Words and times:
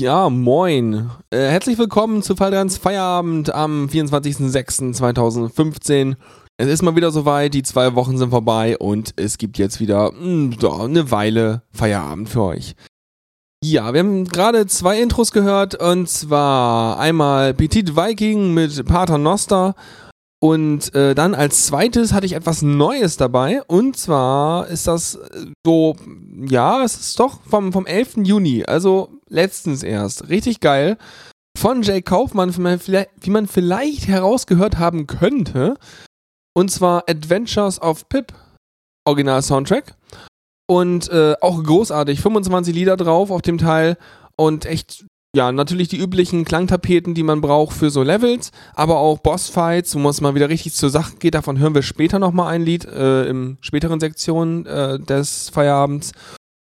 Ja, 0.00 0.28
moin. 0.30 1.10
Äh, 1.28 1.50
herzlich 1.50 1.76
willkommen 1.76 2.22
zu 2.22 2.34
Faldrans 2.34 2.78
Feierabend 2.78 3.54
am 3.54 3.84
24.06.2015. 3.84 6.16
Es 6.56 6.68
ist 6.68 6.80
mal 6.80 6.96
wieder 6.96 7.10
soweit, 7.10 7.52
die 7.52 7.62
zwei 7.62 7.94
Wochen 7.94 8.16
sind 8.16 8.30
vorbei 8.30 8.78
und 8.78 9.12
es 9.16 9.36
gibt 9.36 9.58
jetzt 9.58 9.78
wieder 9.78 10.12
mh, 10.12 10.18
hm, 10.18 10.56
so, 10.58 10.72
eine 10.72 11.10
Weile 11.10 11.64
Feierabend 11.70 12.30
für 12.30 12.44
euch. 12.44 12.76
Ja, 13.62 13.92
wir 13.92 14.00
haben 14.00 14.24
gerade 14.24 14.66
zwei 14.66 15.02
Intros 15.02 15.32
gehört 15.32 15.74
und 15.74 16.08
zwar 16.08 16.98
einmal 16.98 17.52
Petit 17.52 17.94
Viking 17.94 18.54
mit 18.54 18.82
Pater 18.86 19.18
Noster 19.18 19.74
und 20.42 20.94
äh, 20.94 21.14
dann 21.14 21.34
als 21.34 21.66
zweites 21.66 22.14
hatte 22.14 22.24
ich 22.24 22.32
etwas 22.32 22.62
Neues 22.62 23.18
dabei. 23.18 23.60
Und 23.66 23.98
zwar 23.98 24.68
ist 24.68 24.86
das 24.86 25.16
äh, 25.16 25.48
so, 25.66 25.96
ja, 26.48 26.82
es 26.82 26.98
ist 26.98 27.20
doch 27.20 27.42
vom, 27.42 27.74
vom 27.74 27.84
11. 27.84 28.20
Juni, 28.22 28.64
also 28.64 29.19
letztens 29.30 29.82
erst. 29.82 30.28
Richtig 30.28 30.60
geil. 30.60 30.98
Von 31.58 31.82
Jay 31.82 32.02
Kaufmann, 32.02 32.54
wie 32.54 33.30
man 33.30 33.46
vielleicht 33.46 34.06
herausgehört 34.06 34.78
haben 34.78 35.06
könnte. 35.06 35.76
Und 36.54 36.70
zwar 36.70 37.04
Adventures 37.08 37.80
of 37.80 38.08
Pip, 38.08 38.32
Original 39.04 39.42
Soundtrack. 39.42 39.94
Und 40.68 41.08
äh, 41.08 41.34
auch 41.40 41.62
großartig, 41.62 42.20
25 42.20 42.74
Lieder 42.74 42.96
drauf 42.96 43.30
auf 43.30 43.42
dem 43.42 43.58
Teil 43.58 43.96
und 44.36 44.66
echt 44.66 45.04
ja, 45.34 45.52
natürlich 45.52 45.88
die 45.88 45.98
üblichen 45.98 46.44
Klangtapeten, 46.44 47.14
die 47.14 47.22
man 47.22 47.40
braucht 47.40 47.76
für 47.76 47.90
so 47.90 48.02
Levels, 48.02 48.50
aber 48.74 48.98
auch 48.98 49.18
Bossfights, 49.18 49.94
wo 49.94 50.08
es 50.08 50.20
mal 50.20 50.34
wieder 50.34 50.48
richtig 50.48 50.74
zur 50.74 50.90
Sache 50.90 51.16
geht. 51.18 51.34
Davon 51.34 51.58
hören 51.58 51.74
wir 51.74 51.82
später 51.82 52.18
nochmal 52.18 52.52
ein 52.52 52.62
Lied, 52.62 52.84
äh, 52.84 53.26
im 53.26 53.58
späteren 53.60 54.00
Sektion 54.00 54.66
äh, 54.66 54.98
des 54.98 55.48
Feierabends. 55.50 56.12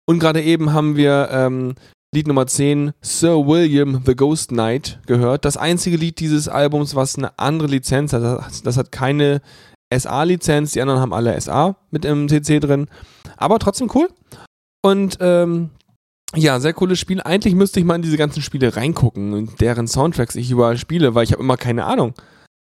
Und 0.06 0.20
gerade 0.20 0.42
eben 0.42 0.72
haben 0.72 0.96
wir 0.96 1.30
ähm, 1.32 1.74
Lied 2.14 2.28
Nummer 2.28 2.46
10, 2.46 2.92
Sir 3.00 3.44
William 3.44 4.00
The 4.06 4.14
Ghost 4.14 4.50
Knight, 4.50 5.00
gehört. 5.06 5.44
Das 5.44 5.56
einzige 5.56 5.96
Lied 5.96 6.20
dieses 6.20 6.48
Albums, 6.48 6.94
was 6.94 7.18
eine 7.18 7.36
andere 7.40 7.66
Lizenz 7.66 8.12
hat. 8.12 8.22
Das 8.62 8.76
hat 8.76 8.92
keine 8.92 9.42
SA-Lizenz, 9.92 10.72
die 10.72 10.80
anderen 10.80 11.00
haben 11.00 11.12
alle 11.12 11.38
SA 11.40 11.76
mit 11.90 12.04
im 12.04 12.28
CC 12.28 12.60
drin. 12.60 12.86
Aber 13.36 13.58
trotzdem 13.58 13.90
cool. 13.94 14.08
Und 14.80 15.18
ähm, 15.20 15.70
ja, 16.36 16.60
sehr 16.60 16.72
cooles 16.72 17.00
Spiel. 17.00 17.20
Eigentlich 17.20 17.56
müsste 17.56 17.80
ich 17.80 17.86
mal 17.86 17.96
in 17.96 18.02
diese 18.02 18.16
ganzen 18.16 18.42
Spiele 18.42 18.76
reingucken 18.76 19.32
und 19.32 19.60
deren 19.60 19.88
Soundtracks 19.88 20.36
ich 20.36 20.52
überall 20.52 20.78
spiele, 20.78 21.16
weil 21.16 21.24
ich 21.24 21.32
habe 21.32 21.42
immer 21.42 21.56
keine 21.56 21.84
Ahnung. 21.84 22.14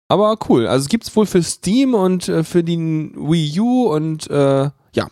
Aber 0.09 0.37
cool. 0.51 0.67
Also 0.67 0.83
es 0.83 0.89
gibt 0.91 1.05
es 1.05 1.17
wohl 1.17 1.25
für 1.25 1.43
Steam 1.43 1.95
und 1.95 2.29
äh, 2.29 2.45
für 2.45 2.63
die 2.63 2.77
Wii 2.77 3.61
U 3.61 3.87
und 3.87 4.29
äh, 4.29 4.71
ja. 4.95 5.09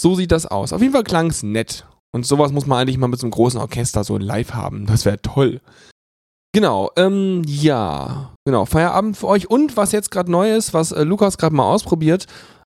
So 0.00 0.14
sieht 0.14 0.30
das 0.30 0.46
aus. 0.46 0.72
Auf 0.72 0.82
jeden 0.82 0.92
Fall 0.92 1.04
klang 1.04 1.30
es 1.30 1.42
nett. 1.42 1.84
Und 2.14 2.24
sowas 2.24 2.52
muss 2.52 2.66
man 2.66 2.78
eigentlich 2.78 2.98
mal 2.98 3.08
mit 3.08 3.18
so 3.18 3.26
einem 3.26 3.32
großen 3.32 3.60
Orchester 3.60 4.04
so 4.04 4.16
live 4.16 4.54
haben. 4.54 4.86
Das 4.86 5.04
wäre 5.04 5.20
toll. 5.20 5.60
Genau, 6.52 6.90
ähm, 6.96 7.42
ja, 7.46 8.32
genau, 8.44 8.64
Feierabend 8.64 9.16
für 9.16 9.26
euch. 9.26 9.50
Und 9.50 9.76
was 9.76 9.90
jetzt 9.90 10.10
gerade 10.12 10.30
neu 10.30 10.54
ist, 10.54 10.72
was 10.72 10.92
äh, 10.92 11.02
Lukas 11.02 11.36
gerade 11.36 11.54
mal 11.54 11.64
ausprobiert, 11.64 12.26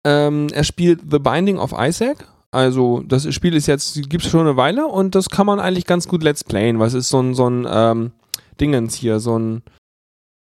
ähm, 0.06 0.48
er 0.52 0.64
spielt 0.64 1.00
The 1.10 1.18
Binding 1.18 1.58
of 1.58 1.74
Isaac 1.76 2.26
also, 2.54 3.02
das 3.04 3.34
Spiel 3.34 3.56
ist 3.56 3.66
jetzt, 3.66 4.08
gibt 4.08 4.24
es 4.24 4.30
schon 4.30 4.42
eine 4.42 4.56
Weile 4.56 4.86
und 4.86 5.16
das 5.16 5.28
kann 5.28 5.44
man 5.44 5.58
eigentlich 5.58 5.86
ganz 5.86 6.06
gut 6.06 6.22
Let's 6.22 6.44
Playen, 6.44 6.80
es 6.82 6.94
ist 6.94 7.08
so 7.08 7.20
ein, 7.20 7.34
so 7.34 7.50
ein 7.50 7.66
ähm, 7.68 8.12
Dingens 8.60 8.94
hier, 8.94 9.18
so 9.18 9.36
ein 9.36 9.62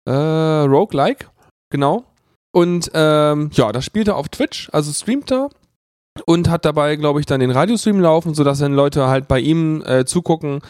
äh, 0.07 0.13
Roguelike, 0.13 1.29
genau. 1.71 2.05
Und 2.53 2.91
ähm, 2.93 3.49
ja, 3.55 3.73
das 3.73 3.87
spielt 3.87 4.09
er 4.09 4.17
auf 4.17 4.29
Twitch, 4.29 4.69
also 4.75 4.93
streamt 4.93 5.33
er 5.33 5.49
und 6.23 6.49
hat 6.49 6.65
dabei, 6.65 6.97
glaube 6.97 7.21
ich, 7.21 7.27
dann 7.27 7.41
den 7.41 7.51
Radiostream 7.51 8.01
laufen, 8.01 8.35
sodass 8.35 8.59
dann 8.59 8.75
Leute 8.75 9.07
halt 9.09 9.29
bei 9.29 9.41
ihm 9.41 9.83
äh, 9.87 10.05
zugucken, 10.05 10.61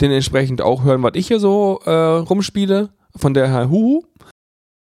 den 0.00 0.10
entsprechend 0.10 0.62
auch 0.62 0.84
hören, 0.84 1.02
was 1.02 1.12
ich 1.14 1.26
hier 1.28 1.40
so 1.40 1.80
äh, 1.84 1.90
rumspiele. 1.90 2.90
Von 3.16 3.32
der 3.32 3.48
Herr 3.48 3.70
Huhu. 3.70 4.02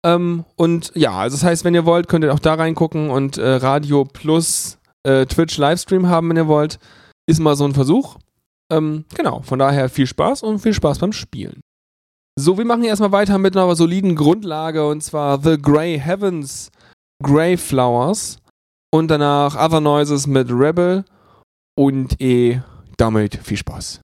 Ähm, 0.06 0.44
und 0.58 0.92
ja, 0.94 1.14
also 1.14 1.38
das 1.38 1.44
heißt, 1.44 1.64
wenn 1.64 1.74
ihr 1.74 1.86
wollt, 1.86 2.10
könnt 2.10 2.26
ihr 2.26 2.34
auch 2.34 2.40
da 2.40 2.56
reingucken 2.56 3.10
und 3.10 3.38
äh, 3.38 3.56
Radio 3.56 4.04
Plus 4.04 4.78
äh, 5.04 5.26
Twitch-Livestream 5.26 6.08
haben, 6.08 6.30
wenn 6.30 6.38
ihr 6.38 6.48
wollt. 6.48 6.80
Ist 7.28 7.40
mal 7.40 7.56
so 7.56 7.64
ein 7.64 7.74
Versuch. 7.74 8.18
Ähm, 8.72 9.06
genau, 9.16 9.42
von 9.42 9.58
daher 9.58 9.90
viel 9.90 10.06
Spaß 10.06 10.44
und 10.44 10.60
viel 10.60 10.74
Spaß 10.74 11.00
beim 11.00 11.14
Spielen. 11.14 11.62
So, 12.38 12.58
wir 12.58 12.66
machen 12.66 12.84
erstmal 12.84 13.14
weiter 13.14 13.38
mit 13.38 13.56
einer 13.56 13.74
soliden 13.76 14.16
Grundlage 14.16 14.86
und 14.86 15.02
zwar 15.02 15.42
The 15.42 15.58
Grey 15.58 15.98
Heavens 15.98 16.70
Grey 17.24 17.56
Flowers 17.56 18.38
und 18.96 19.10
danach 19.10 19.56
Other 19.56 19.82
Noises 19.82 20.26
mit 20.26 20.50
Rebel 20.50 21.04
und 21.76 22.22
eh 22.22 22.62
damit 22.96 23.38
viel 23.44 23.58
Spaß. 23.58 24.00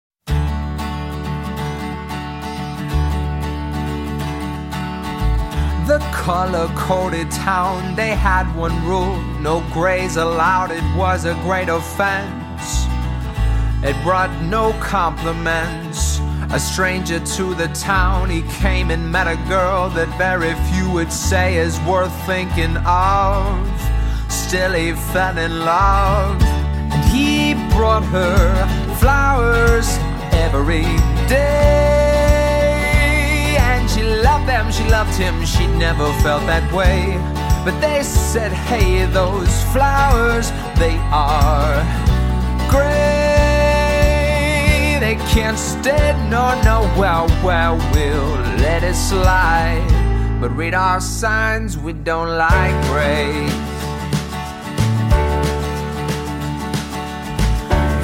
the 5.87 5.99
color 6.13 6.69
coded 6.75 7.29
town, 7.31 7.95
they 7.97 8.11
had 8.11 8.45
one 8.55 8.71
rule 8.85 9.17
no 9.41 9.61
grays 9.73 10.15
allowed, 10.15 10.71
it 10.71 10.83
was 10.95 11.25
a 11.25 11.33
great 11.43 11.67
offense. 11.67 12.85
It 13.83 14.01
brought 14.03 14.31
no 14.43 14.71
compliments. 14.79 16.19
A 16.51 16.59
stranger 16.59 17.19
to 17.19 17.55
the 17.55 17.67
town, 17.69 18.29
he 18.29 18.41
came 18.61 18.89
and 18.89 19.11
met 19.11 19.27
a 19.27 19.35
girl 19.49 19.89
that 19.89 20.07
very 20.17 20.53
few 20.69 20.89
would 20.91 21.11
say 21.11 21.57
is 21.57 21.77
worth 21.81 22.13
thinking 22.25 22.77
of. 22.85 23.90
Still, 24.31 24.73
he 24.73 24.93
fell 24.93 25.37
in 25.37 25.59
love, 25.59 26.41
and 26.41 27.03
he 27.13 27.53
brought 27.75 28.03
her 28.05 28.95
flowers 28.95 29.97
every 30.31 30.83
day 31.27 32.21
And 33.59 33.89
she 33.89 34.03
loved 34.03 34.47
them, 34.47 34.71
she 34.71 34.83
loved 34.89 35.15
him, 35.17 35.45
she 35.45 35.67
never 35.67 36.11
felt 36.23 36.45
that 36.47 36.71
way. 36.71 37.17
But 37.65 37.79
they 37.81 38.03
said, 38.03 38.51
hey, 38.51 39.05
those 39.05 39.63
flowers, 39.73 40.51
they 40.79 40.97
are 41.11 41.83
gray. 42.69 43.77
They 44.99 45.15
can't 45.33 45.57
stay, 45.59 46.13
nor 46.29 46.55
no, 46.63 46.87
well, 46.97 47.27
well, 47.43 47.77
we'll 47.93 48.39
let 48.63 48.83
it 48.83 48.95
slide. 48.95 49.87
But 50.39 50.55
read 50.55 50.73
our 50.73 50.99
signs, 51.01 51.77
we 51.77 51.93
don't 51.93 52.37
like 52.37 52.75
gray. 52.87 53.49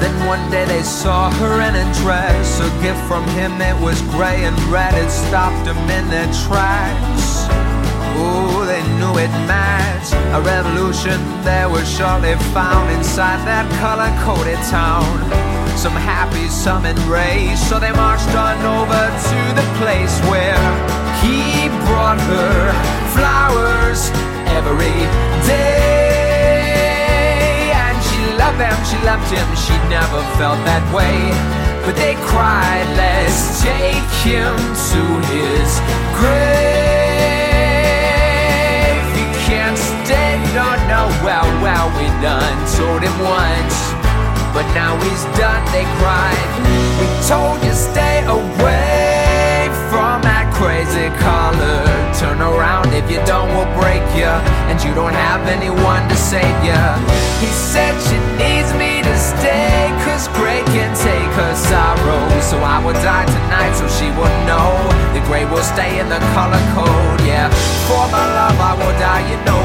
Then 0.00 0.26
one 0.26 0.50
day 0.50 0.64
they 0.64 0.82
saw 0.82 1.30
her 1.30 1.60
in 1.60 1.74
a 1.74 1.86
dress. 2.02 2.60
A 2.60 2.70
gift 2.82 3.02
from 3.06 3.24
him, 3.38 3.60
it 3.60 3.78
was 3.82 4.00
gray 4.14 4.44
and 4.44 4.58
red. 4.70 4.94
It 4.94 5.10
stopped 5.10 5.64
them 5.64 5.78
in 5.90 6.08
their 6.08 6.30
tracks. 6.46 7.48
Ooh, 8.18 8.66
they 8.66 8.82
knew 8.98 9.14
it 9.18 9.32
matched. 9.46 10.14
A 10.34 10.40
revolution 10.40 11.18
there 11.42 11.68
was 11.68 11.86
surely 11.88 12.34
found 12.54 12.90
inside 12.90 13.40
that 13.46 13.66
color 13.82 14.10
coded 14.26 14.58
town. 14.70 15.06
Some 15.76 15.94
happy, 15.94 16.48
some 16.48 16.84
enraged. 16.84 17.58
So 17.58 17.78
they 17.78 17.92
marched 17.92 18.34
on 18.34 18.58
over 18.78 19.04
to 19.30 19.40
the 19.58 19.66
place 19.78 20.14
where 20.30 20.58
he 21.22 21.68
brought 21.86 22.18
her 22.18 22.72
flowers 23.14 24.10
every 24.50 24.98
day 25.46 25.87
loved 28.48 28.60
them, 28.60 28.84
she 28.88 28.96
loved 29.04 29.28
him, 29.30 29.48
she 29.56 29.76
never 29.92 30.22
felt 30.40 30.56
that 30.64 30.80
way. 30.94 31.20
But 31.84 31.96
they 31.96 32.14
cried, 32.32 32.88
let's 32.96 33.60
take 33.60 34.08
him 34.24 34.56
to 34.88 35.02
his 35.28 35.68
grave. 36.16 36.48
He 39.12 39.24
can't 39.44 39.76
stay, 39.76 40.40
no, 40.56 40.64
no, 40.88 41.12
well, 41.20 41.48
well, 41.60 41.88
we 42.00 42.08
done 42.24 42.56
told 42.72 43.02
him 43.04 43.16
once. 43.20 43.76
But 44.56 44.64
now 44.72 44.96
he's 45.04 45.24
done, 45.36 45.60
they 45.76 45.84
cried. 46.00 46.48
We 47.00 47.06
told 47.28 47.60
you 47.62 47.74
stay 47.76 48.24
away 48.24 48.87
crazy 50.58 51.08
color. 51.22 51.78
Turn 52.18 52.42
around 52.42 52.90
if 52.92 53.06
you 53.10 53.22
don't, 53.24 53.48
we'll 53.54 53.70
break 53.78 54.02
you. 54.18 54.32
And 54.66 54.76
you 54.82 54.92
don't 54.92 55.14
have 55.14 55.46
anyone 55.46 56.02
to 56.10 56.16
save 56.16 56.58
you. 56.66 56.82
He 57.38 57.46
said 57.46 57.94
she 58.02 58.18
needs 58.34 58.74
me 58.74 59.00
to 59.06 59.14
stay, 59.16 59.94
cause 60.02 60.26
Gray 60.34 60.66
can 60.74 60.90
take 60.98 61.30
her 61.38 61.54
sorrow. 61.54 62.22
So 62.42 62.58
I 62.58 62.82
will 62.84 62.98
die 63.06 63.26
tonight 63.26 63.72
so 63.78 63.86
she 63.86 64.10
will 64.18 64.36
know 64.50 64.74
the 65.14 65.22
gray 65.26 65.44
will 65.44 65.62
stay 65.62 66.00
in 66.00 66.08
the 66.08 66.18
color 66.34 66.62
code. 66.74 67.20
Yeah, 67.22 67.48
for 67.86 68.04
my 68.10 68.26
love 68.38 68.58
I 68.58 68.74
will 68.74 68.96
die, 68.98 69.24
you 69.30 69.38
know. 69.46 69.57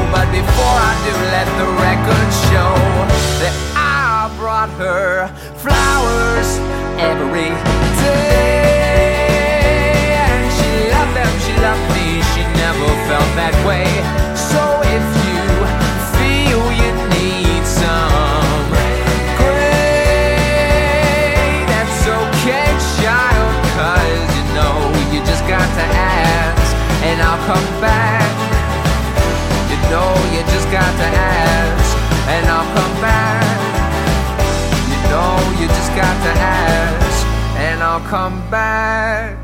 Come 38.06 38.48
back 38.50 39.38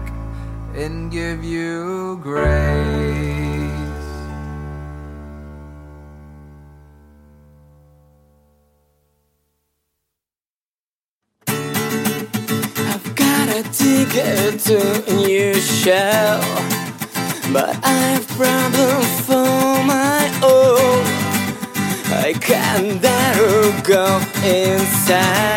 and 0.75 1.11
give 1.11 1.43
you 1.43 2.21
grace. 2.23 2.37
I've 11.49 13.15
got 13.17 13.49
a 13.49 13.63
ticket 13.73 14.61
to 14.61 15.05
a 15.09 15.15
new 15.27 15.55
show, 15.55 16.41
but 17.53 17.77
I 17.83 17.97
have 18.13 18.29
problems 18.29 19.21
for 19.27 19.83
my 19.85 20.31
own. 20.45 21.05
I 22.13 22.35
can't 22.41 23.03
dare 23.03 23.83
go 23.83 24.21
inside 24.45 25.50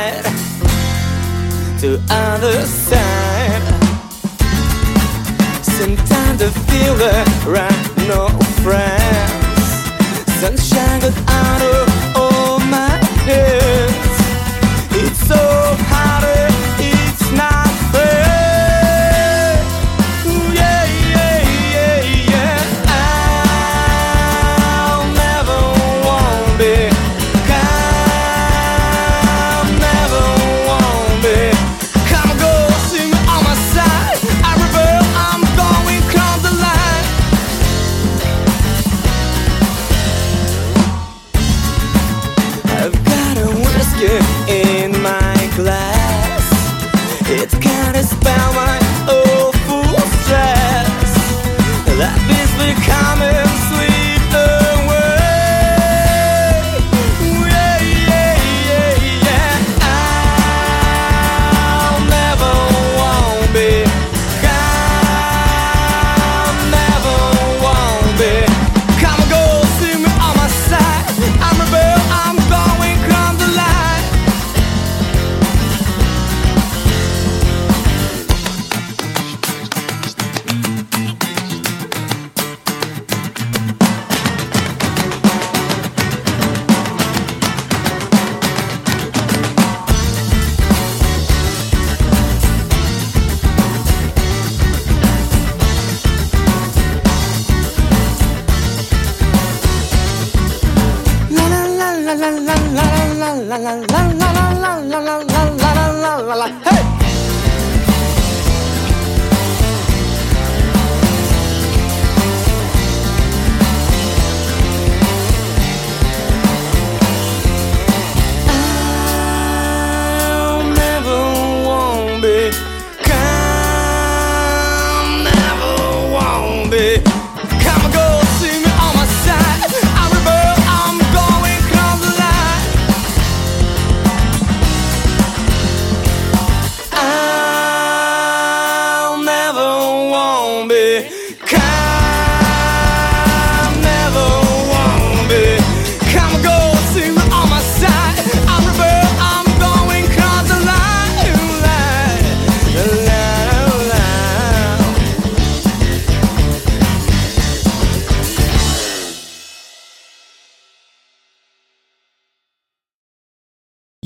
to 1.83 2.01
other 2.09 2.65
side. 2.65 3.61
Sometimes 5.61 6.41
I 6.41 6.49
feel 6.69 6.95
there 6.95 7.25
are 7.25 7.82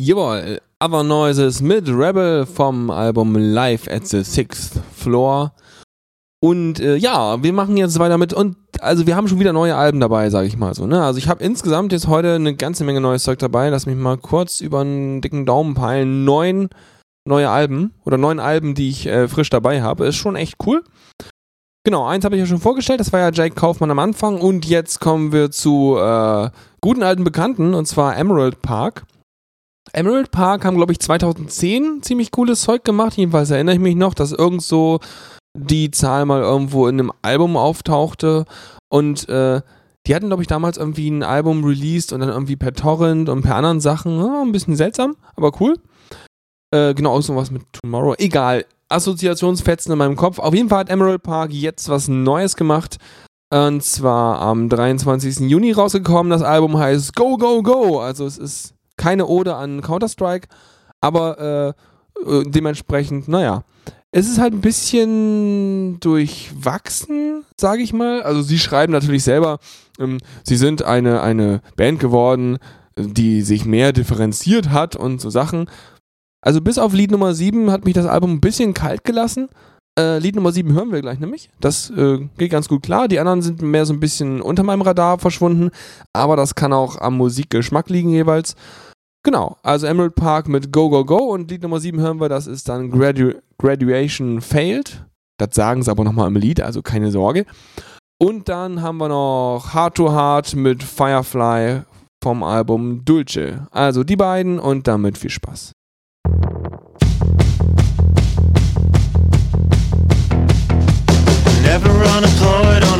Jawohl, 0.08 0.62
Other 0.82 1.04
Noises 1.04 1.62
mit 1.62 1.90
Rebel 1.90 2.46
vom 2.46 2.90
Album 2.90 3.36
Live 3.36 3.90
at 3.90 4.08
the 4.08 4.24
Sixth 4.24 4.80
Floor. 4.96 5.52
Und 6.40 6.80
äh, 6.80 6.96
ja, 6.96 7.44
wir 7.44 7.52
machen 7.52 7.76
jetzt 7.76 8.00
weiter 8.00 8.18
mit 8.18 8.32
und 8.32 8.56
also 8.80 9.06
wir 9.06 9.18
haben 9.18 9.28
schon 9.28 9.42
wieder 9.42 9.52
neue 9.52 9.76
Alben 9.76 10.00
dabei, 10.00 10.30
sage 10.30 10.48
ich 10.48 10.56
mal 10.56 10.74
so. 10.74 10.88
Ne? 10.88 11.04
Also 11.04 11.18
ich 11.18 11.28
habe 11.28 11.44
insgesamt 11.44 11.92
jetzt 11.92 12.08
heute 12.08 12.36
eine 12.36 12.56
ganze 12.56 12.86
Menge 12.86 13.02
neues 13.02 13.24
Zeug 13.24 13.40
dabei. 13.40 13.68
Lass 13.68 13.86
mich 13.86 13.98
mal 13.98 14.18
kurz 14.18 14.62
über 14.62 14.80
einen 14.80 15.20
dicken 15.20 15.46
Daumen 15.46 15.74
peilen. 15.74 16.24
Neun 16.24 16.70
neue 17.28 17.50
Alben 17.50 17.94
oder 18.06 18.18
neun 18.18 18.40
Alben, 18.40 18.76
die 18.76 18.88
ich 18.88 19.08
äh, 19.08 19.28
frisch 19.28 19.50
dabei 19.50 19.82
habe. 19.82 20.06
Ist 20.06 20.16
schon 20.16 20.38
echt 20.38 20.56
cool. 20.66 20.86
Genau, 21.84 22.06
eins 22.06 22.24
habe 22.24 22.38
ich 22.38 22.40
ja 22.40 22.46
schon 22.46 22.60
vorgestellt, 22.60 23.02
das 23.02 23.12
war 23.12 23.20
ja 23.20 23.32
Jake 23.34 23.56
Kaufmann 23.56 23.92
am 23.92 24.00
Anfang 24.00 24.40
und 24.40 24.66
jetzt 24.66 25.02
kommen 25.02 25.34
wir 25.34 25.52
zu 25.52 25.98
äh, 25.98 26.50
guten 26.80 27.04
alten 27.04 27.26
Bekannten 27.26 27.74
und 27.74 27.88
zwar 27.88 28.16
Emerald 28.16 28.62
Park. 28.62 29.04
Emerald 29.94 30.32
Park 30.32 30.66
haben, 30.66 30.78
glaube 30.78 30.92
ich, 30.92 31.00
2010 31.00 32.02
ziemlich 32.02 32.32
cooles 32.32 32.62
Zeug 32.62 32.84
gemacht. 32.84 33.18
Jedenfalls 33.18 33.50
erinnere 33.50 33.76
ich 33.76 33.82
mich 33.82 33.96
noch, 33.96 34.14
dass 34.14 34.32
irgend 34.32 34.62
so 34.62 35.00
die 35.58 35.92
Zahl 35.92 36.26
mal 36.26 36.42
irgendwo 36.42 36.88
in 36.88 37.00
einem 37.00 37.12
Album 37.22 37.58
auftauchte. 37.58 38.46
Und 38.90 39.28
äh, 39.30 39.62
die 40.06 40.16
hatten, 40.16 40.28
glaube 40.28 40.44
ich, 40.44 40.48
damals 40.48 40.78
irgendwie 40.78 41.10
ein 41.10 41.24
Album 41.24 41.64
released 41.64 42.14
und 42.14 42.22
dann 42.22 42.30
irgendwie 42.30 42.56
per 42.56 42.74
Torrent 42.74 43.30
und 43.30 43.42
per 43.42 43.56
anderen 43.56 43.82
Sachen. 43.82 44.18
Ja, 44.20 44.42
ein 44.42 44.52
bisschen 44.52 44.76
seltsam, 44.76 45.18
aber 45.36 45.52
cool. 45.60 45.76
Äh, 46.74 46.94
genau, 46.94 47.14
auch 47.14 47.22
so 47.22 47.36
was 47.36 47.52
mit 47.52 47.64
Tomorrow. 47.74 48.16
Egal. 48.18 48.66
Assoziationsfetzen 48.90 49.92
in 49.92 49.98
meinem 49.98 50.16
Kopf. 50.16 50.40
Auf 50.40 50.54
jeden 50.54 50.70
Fall 50.70 50.80
hat 50.80 50.90
Emerald 50.90 51.24
Park 51.24 51.52
jetzt 51.52 51.90
was 51.90 52.08
Neues 52.08 52.56
gemacht. 52.56 52.98
Und 53.54 53.84
zwar 53.84 54.40
am 54.40 54.70
23. 54.70 55.50
Juni 55.50 55.72
rausgekommen. 55.72 56.30
Das 56.30 56.42
Album 56.42 56.78
heißt 56.78 57.16
Go, 57.16 57.38
Go, 57.38 57.62
Go. 57.64 58.00
Also 58.00 58.26
es 58.26 58.38
ist 58.38 58.74
keine 58.98 59.28
Ode 59.28 59.56
an 59.56 59.82
Counter-Strike, 59.82 60.48
aber 61.02 61.76
äh, 62.26 62.30
äh, 62.30 62.44
dementsprechend, 62.46 63.28
naja. 63.28 63.64
Es 64.12 64.28
ist 64.28 64.40
halt 64.40 64.54
ein 64.54 64.62
bisschen 64.62 66.00
durchwachsen, 66.00 67.44
sage 67.60 67.84
ich 67.84 67.94
mal. 67.94 68.24
Also 68.24 68.42
sie 68.42 68.58
schreiben 68.58 68.94
natürlich 68.94 69.24
selber, 69.24 69.60
ähm, 70.00 70.18
sie 70.44 70.56
sind 70.56 70.84
eine, 70.84 71.22
eine 71.22 71.62
Band 71.76 72.00
geworden, 72.00 72.58
die 72.98 73.42
sich 73.42 73.66
mehr 73.66 73.94
differenziert 73.94 74.70
hat 74.70 74.96
und 74.96 75.22
so 75.22 75.30
Sachen. 75.30 75.70
Also 76.42 76.62
bis 76.62 76.78
auf 76.78 76.94
Lied 76.94 77.12
Nummer 77.12 77.34
7 77.34 77.70
hat 77.72 77.86
mich 77.86 77.94
das 77.94 78.06
Album 78.06 78.34
ein 78.34 78.42
bisschen 78.42 78.74
kalt 78.74 79.04
gelassen. 79.04 79.50
Äh, 80.00 80.20
Lied 80.20 80.36
Nummer 80.36 80.52
7 80.52 80.72
hören 80.74 80.92
wir 80.92 81.02
gleich 81.02 81.20
nämlich. 81.20 81.50
Das 81.60 81.90
äh, 81.90 82.20
geht 82.38 82.52
ganz 82.52 82.68
gut 82.68 82.84
klar. 82.84 83.08
Die 83.08 83.20
anderen 83.20 83.42
sind 83.42 83.62
mehr 83.62 83.86
so 83.86 83.94
ein 83.94 84.00
bisschen 84.00 84.42
unter 84.42 84.64
meinem 84.64 84.82
Radar 84.82 85.20
verschwunden. 85.20 85.72
Aber 86.14 86.36
das 86.36 86.56
kann 86.56 86.74
auch 86.74 87.00
am 87.00 87.18
Musikgeschmack 87.18 87.90
liegen 87.90 88.10
jeweils. 88.10 88.56
Genau, 89.28 89.58
also 89.62 89.88
Emerald 89.88 90.16
Park 90.16 90.48
mit 90.48 90.72
Go 90.72 90.90
Go 90.90 91.04
Go 91.04 91.18
und 91.18 91.52
Lied 91.52 91.62
Nummer 91.62 91.82
7 91.82 92.00
hören 92.00 92.22
wir, 92.22 92.30
das 92.30 92.48
ist 92.48 92.70
dann 92.70 92.90
Gradu 92.90 93.34
Graduation 93.58 94.40
Failed. 94.40 95.06
Das 95.38 95.50
sagen 95.52 95.84
sie 95.84 95.92
aber 95.92 96.06
nochmal 96.06 96.30
im 96.30 96.38
Lied, 96.38 96.62
also 96.62 96.82
keine 96.82 97.12
Sorge. 97.12 97.46
Und 98.18 98.48
dann 98.48 98.82
haben 98.82 99.00
wir 99.00 99.10
noch 99.10 99.74
Heart 99.74 99.96
to 99.96 100.14
Heart 100.14 100.56
mit 100.56 100.82
Firefly 100.82 101.82
vom 102.24 102.42
Album 102.42 103.04
Dulce. 103.04 103.68
Also 103.72 104.06
die 104.06 104.16
beiden 104.16 104.60
und 104.60 104.88
damit 104.88 105.18
viel 105.18 105.30
Spaß. 105.30 105.74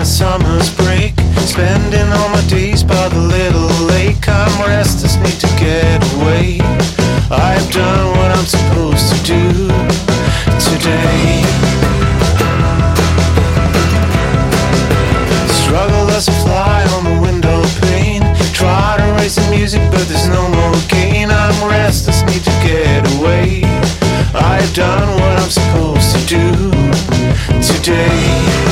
Summer's 0.08 0.74
break. 0.74 1.14
Spending 1.44 2.08
all 2.14 2.30
my 2.30 2.42
days 2.48 2.82
by 2.82 3.10
the 3.10 3.20
little 3.20 3.68
lake. 3.88 4.28
I'm 4.28 4.54
restless, 4.66 5.18
need 5.18 5.40
to 5.42 5.48
get 5.60 6.00
away. 6.16 6.60
I've 7.30 7.70
done 7.72 8.18
what 8.18 8.32
I'm 8.32 8.46
supposed 8.46 9.06
to 9.12 9.18
do 9.24 9.68
today. 10.64 11.44
Struggle 15.62 16.10
as 16.16 16.28
a 16.30 16.36
fly 16.44 16.88
on 16.96 17.04
the 17.04 17.22
window 17.22 17.62
pane. 17.82 18.24
Try 18.54 18.96
to 18.98 19.08
raise 19.20 19.36
the 19.36 19.48
music, 19.52 19.82
but 19.92 20.08
there's 20.08 20.30
no 20.30 20.48
more 20.50 20.74
gain. 20.88 21.30
I'm 21.30 21.70
restless, 21.70 22.24
need 22.24 22.44
to 22.46 22.56
get 22.64 23.04
away. 23.20 23.62
I've 24.34 24.74
done 24.74 25.10
what 25.20 25.36
I'm 25.42 25.50
supposed 25.50 26.16
to 26.16 26.26
do 26.26 26.72
today. 27.62 28.67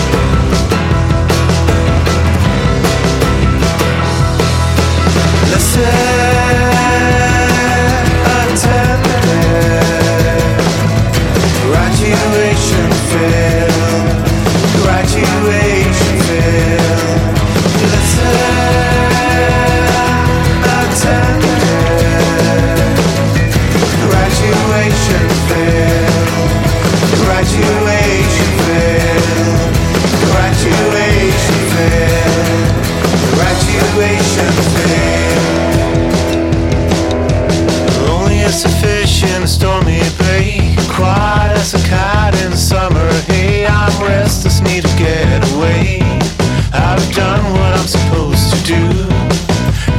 Do 48.63 48.82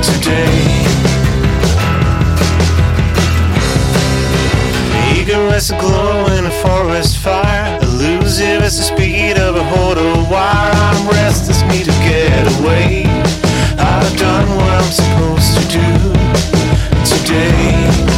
today. 0.03 0.87
Eager 5.15 5.49
as 5.55 5.71
a 5.71 5.79
glow 5.79 6.27
in 6.37 6.47
a 6.47 6.51
forest 6.63 7.19
fire. 7.19 7.79
Elusive 7.83 8.63
as 8.63 8.77
the 8.79 8.85
speed 8.85 9.39
of 9.39 9.57
a 9.57 9.67
wire. 10.31 10.73
I'm 10.75 11.09
restless, 11.09 11.63
need 11.63 11.85
to 11.85 11.97
get 12.03 12.45
away. 12.61 13.05
I've 13.79 14.17
done 14.17 14.49
what 14.57 14.73
I'm 14.81 14.93
supposed 15.01 15.53
to 15.59 15.65
do 15.79 15.89
today. 17.05 18.16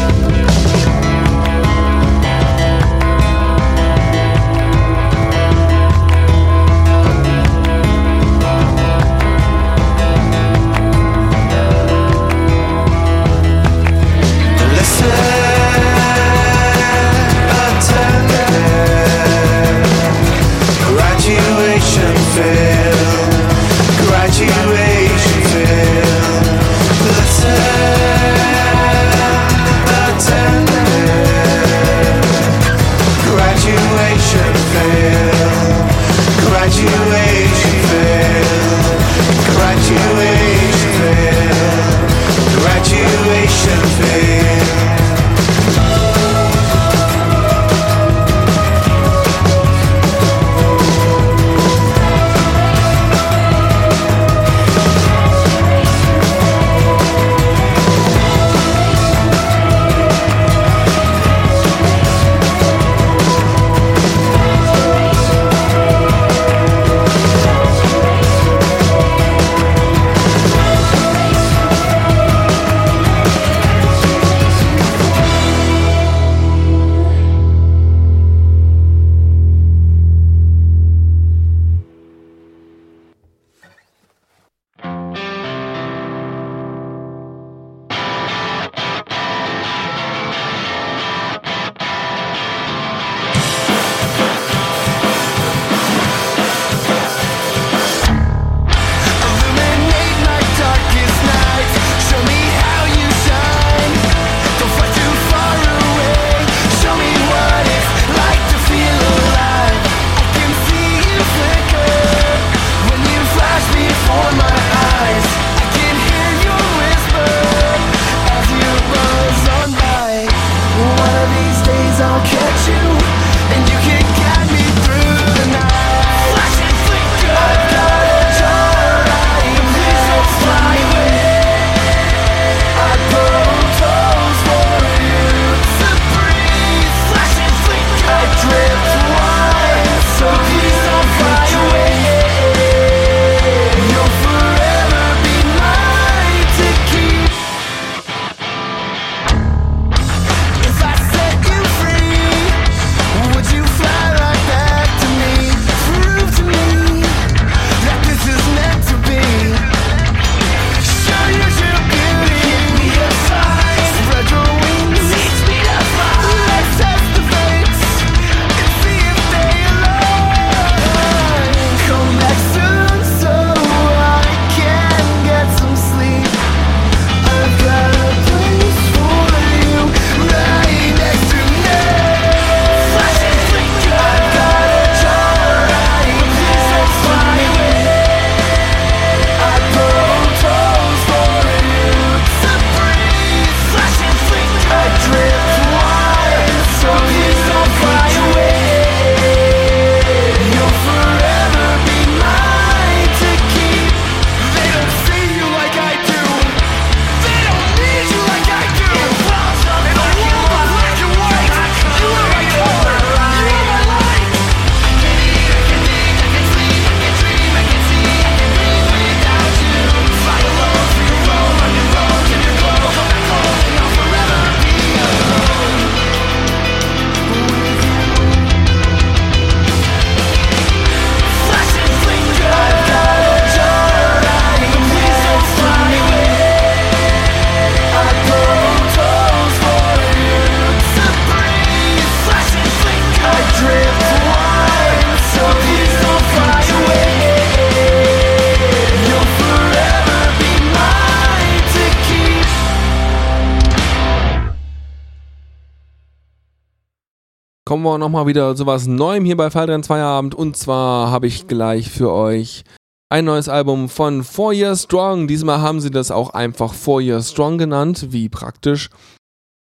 Wir 257.89 257.99
nochmal 257.99 258.27
wieder 258.27 258.55
zu 258.55 258.67
was 258.67 258.87
Neuem 258.87 259.25
hier 259.25 259.37
bei 259.37 259.51
Falltrenn 259.51 259.85
Feierabend. 259.85 260.35
Und 260.35 260.57
zwar 260.57 261.11
habe 261.11 261.27
ich 261.27 261.47
gleich 261.47 261.91
für 261.91 262.13
euch 262.13 262.65
ein 263.11 263.25
neues 263.25 263.49
Album 263.49 263.89
von 263.89 264.23
Four 264.25 264.53
Years 264.53 264.85
Strong. 264.85 265.29
Diesmal 265.29 265.61
haben 265.61 265.81
sie 265.81 265.91
das 265.91 266.11
auch 266.11 266.31
einfach 266.31 266.75
Four 266.75 267.01
Years 267.01 267.31
Strong 267.31 267.59
genannt. 267.59 268.09
Wie 268.11 268.29
praktisch. 268.29 268.91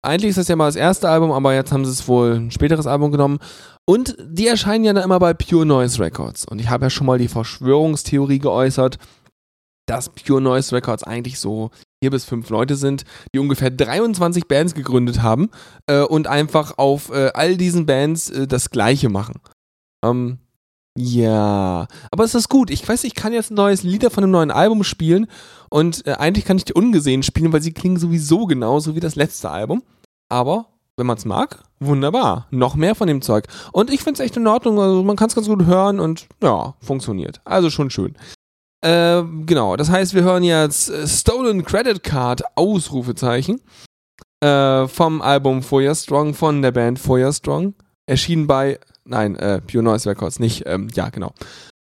Eigentlich 0.03 0.31
ist 0.31 0.37
das 0.37 0.47
ja 0.47 0.55
mal 0.55 0.65
das 0.67 0.75
erste 0.75 1.09
Album, 1.09 1.31
aber 1.31 1.53
jetzt 1.53 1.71
haben 1.71 1.85
sie 1.85 1.91
es 1.91 2.07
wohl 2.07 2.33
ein 2.33 2.51
späteres 2.51 2.87
Album 2.87 3.11
genommen. 3.11 3.39
Und 3.85 4.15
die 4.23 4.47
erscheinen 4.47 4.83
ja 4.83 4.93
dann 4.93 5.03
immer 5.03 5.19
bei 5.19 5.33
Pure 5.33 5.65
Noise 5.65 5.99
Records. 5.99 6.45
Und 6.45 6.59
ich 6.59 6.69
habe 6.69 6.85
ja 6.85 6.89
schon 6.89 7.07
mal 7.07 7.19
die 7.19 7.27
Verschwörungstheorie 7.27 8.39
geäußert, 8.39 8.97
dass 9.87 10.09
Pure 10.09 10.41
Noise 10.41 10.75
Records 10.75 11.03
eigentlich 11.03 11.39
so 11.39 11.71
vier 12.01 12.09
bis 12.09 12.25
fünf 12.25 12.49
Leute 12.49 12.75
sind, 12.75 13.03
die 13.33 13.39
ungefähr 13.39 13.69
23 13.69 14.47
Bands 14.47 14.73
gegründet 14.73 15.21
haben 15.21 15.49
äh, 15.85 16.01
und 16.01 16.27
einfach 16.27 16.77
auf 16.77 17.11
äh, 17.11 17.31
all 17.33 17.57
diesen 17.57 17.85
Bands 17.85 18.29
äh, 18.29 18.47
das 18.47 18.71
Gleiche 18.71 19.09
machen. 19.09 19.39
Ähm, 20.03 20.39
ja, 20.97 21.87
aber 22.11 22.23
es 22.23 22.35
ist 22.35 22.49
gut. 22.49 22.71
Ich 22.71 22.87
weiß, 22.87 23.03
ich 23.03 23.13
kann 23.13 23.33
jetzt 23.33 23.51
ein 23.51 23.55
neues 23.55 23.83
Lieder 23.83 24.09
von 24.09 24.23
einem 24.23 24.31
neuen 24.31 24.51
Album 24.51 24.83
spielen 24.83 25.27
und 25.69 26.05
äh, 26.07 26.13
eigentlich 26.13 26.43
kann 26.43 26.57
ich 26.57 26.65
die 26.65 26.73
ungesehen 26.73 27.23
spielen, 27.23 27.53
weil 27.53 27.61
sie 27.61 27.71
klingen 27.71 27.97
sowieso 27.97 28.47
genauso 28.47 28.95
wie 28.95 28.99
das 28.99 29.15
letzte 29.15 29.51
Album. 29.51 29.83
Aber 30.27 30.65
wenn 30.97 31.05
man 31.05 31.17
es 31.17 31.25
mag, 31.25 31.63
wunderbar. 31.79 32.47
Noch 32.49 32.75
mehr 32.75 32.95
von 32.95 33.07
dem 33.07 33.21
Zeug. 33.21 33.47
Und 33.71 33.91
ich 33.91 34.01
finde 34.01 34.13
es 34.13 34.25
echt 34.25 34.37
in 34.37 34.47
Ordnung. 34.47 34.79
Also 34.79 35.03
man 35.03 35.15
kann 35.15 35.29
es 35.29 35.35
ganz 35.35 35.47
gut 35.47 35.65
hören 35.65 35.99
und 35.99 36.27
ja, 36.41 36.73
funktioniert. 36.81 37.41
Also 37.45 37.69
schon 37.69 37.89
schön. 37.89 38.15
Äh, 38.83 39.23
genau, 39.45 39.75
das 39.75 39.89
heißt, 39.89 40.13
wir 40.15 40.23
hören 40.23 40.43
jetzt 40.43 40.89
äh, 40.89 41.07
Stolen 41.07 41.63
Credit 41.63 42.03
Card, 42.03 42.43
Ausrufezeichen, 42.55 43.61
äh, 44.43 44.87
vom 44.87 45.21
Album 45.21 45.61
Four 45.61 45.93
Strong 45.93 46.33
von 46.33 46.61
der 46.61 46.71
Band 46.71 46.99
Four 46.99 47.31
Strong. 47.31 47.75
Erschienen 48.07 48.47
bei, 48.47 48.79
nein, 49.05 49.35
äh, 49.35 49.61
Pure 49.61 49.83
Noise 49.83 50.09
Records, 50.09 50.39
nicht, 50.39 50.63
ähm, 50.65 50.89
ja, 50.95 51.09
genau. 51.09 51.33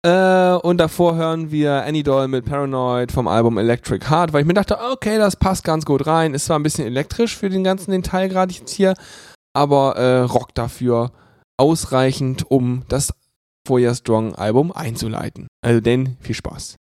Äh, 0.03 0.55
und 0.55 0.79
davor 0.79 1.15
hören 1.15 1.51
wir 1.51 1.85
Annie 1.85 2.03
Doll 2.03 2.27
mit 2.27 2.47
Paranoid 2.47 3.13
vom 3.13 3.29
Album 3.29 3.59
Electric 3.59 4.09
Heart, 4.09 4.33
weil 4.33 4.41
ich 4.41 4.47
mir 4.47 4.55
dachte, 4.55 4.79
okay, 4.93 5.19
das 5.19 5.37
passt 5.37 5.63
ganz 5.63 5.85
gut 5.85 6.07
rein. 6.07 6.35
Ist 6.35 6.47
zwar 6.47 6.59
ein 6.59 6.63
bisschen 6.63 6.87
elektrisch 6.87 7.37
für 7.37 7.51
den 7.51 7.65
ganzen 7.65 7.91
den 7.91 8.03
Teil 8.03 8.29
gerade 8.29 8.53
jetzt 8.53 8.73
hier, 8.73 8.95
aber 9.53 9.97
äh, 9.97 10.21
Rock 10.21 10.55
dafür 10.55 11.13
ausreichend, 11.59 12.51
um 12.51 12.85
das 12.89 13.13
Four 13.67 13.95
Strong 13.95 14.35
Album 14.35 14.73
einzuleiten. 14.73 15.47
Also 15.63 15.81
denn 15.81 16.17
viel 16.21 16.35
Spaß. 16.35 16.77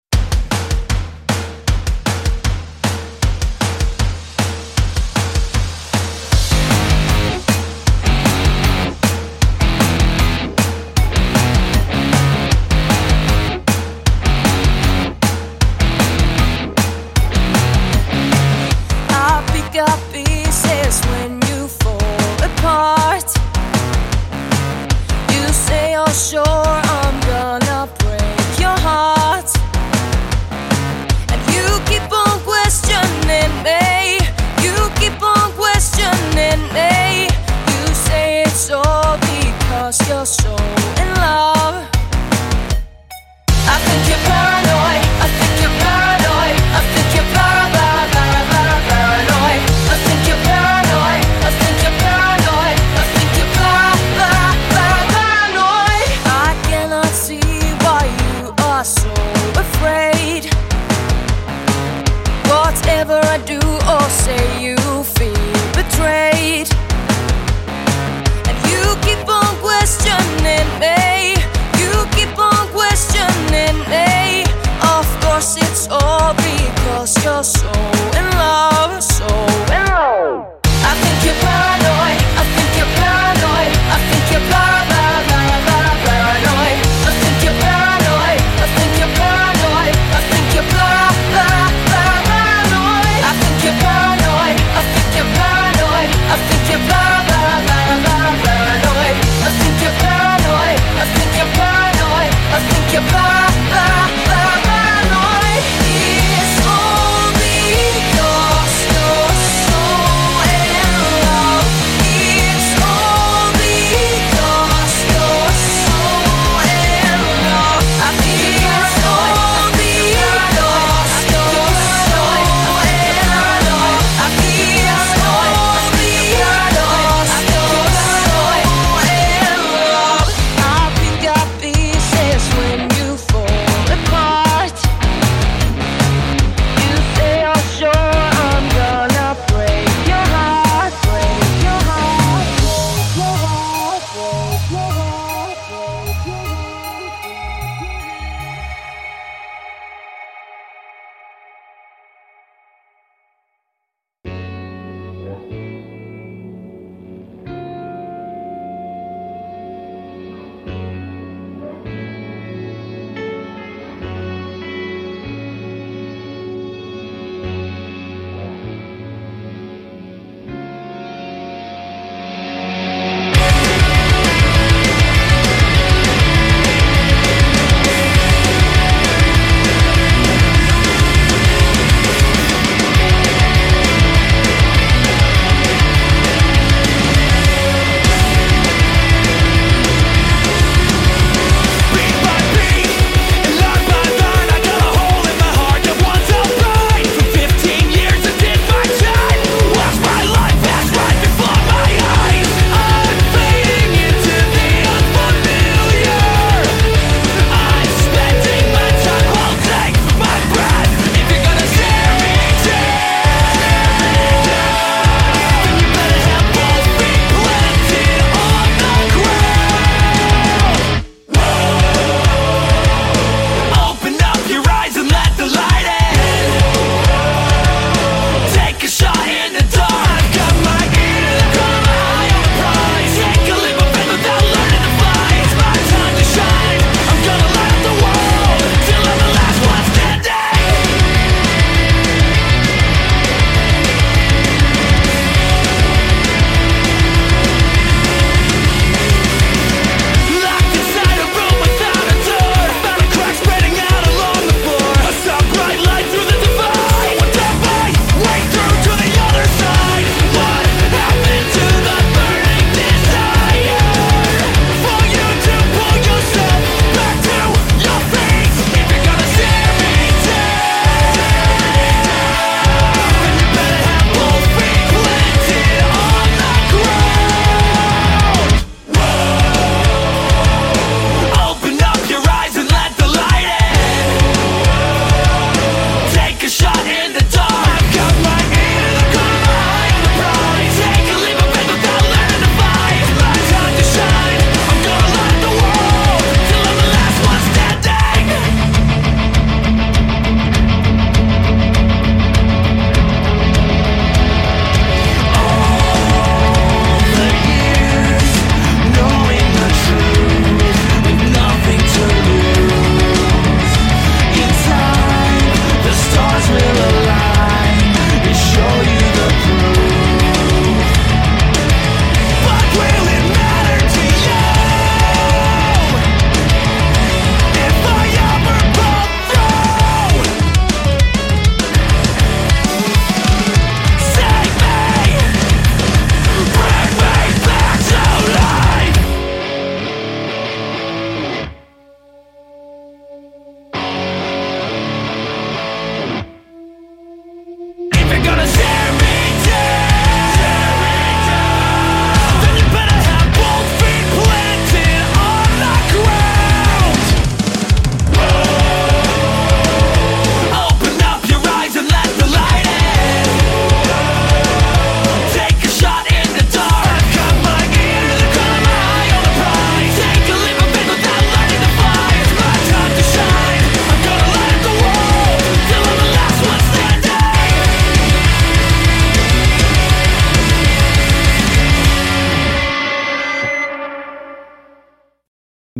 lost 39.87 40.09
your 40.09 40.25
soul. 40.25 40.56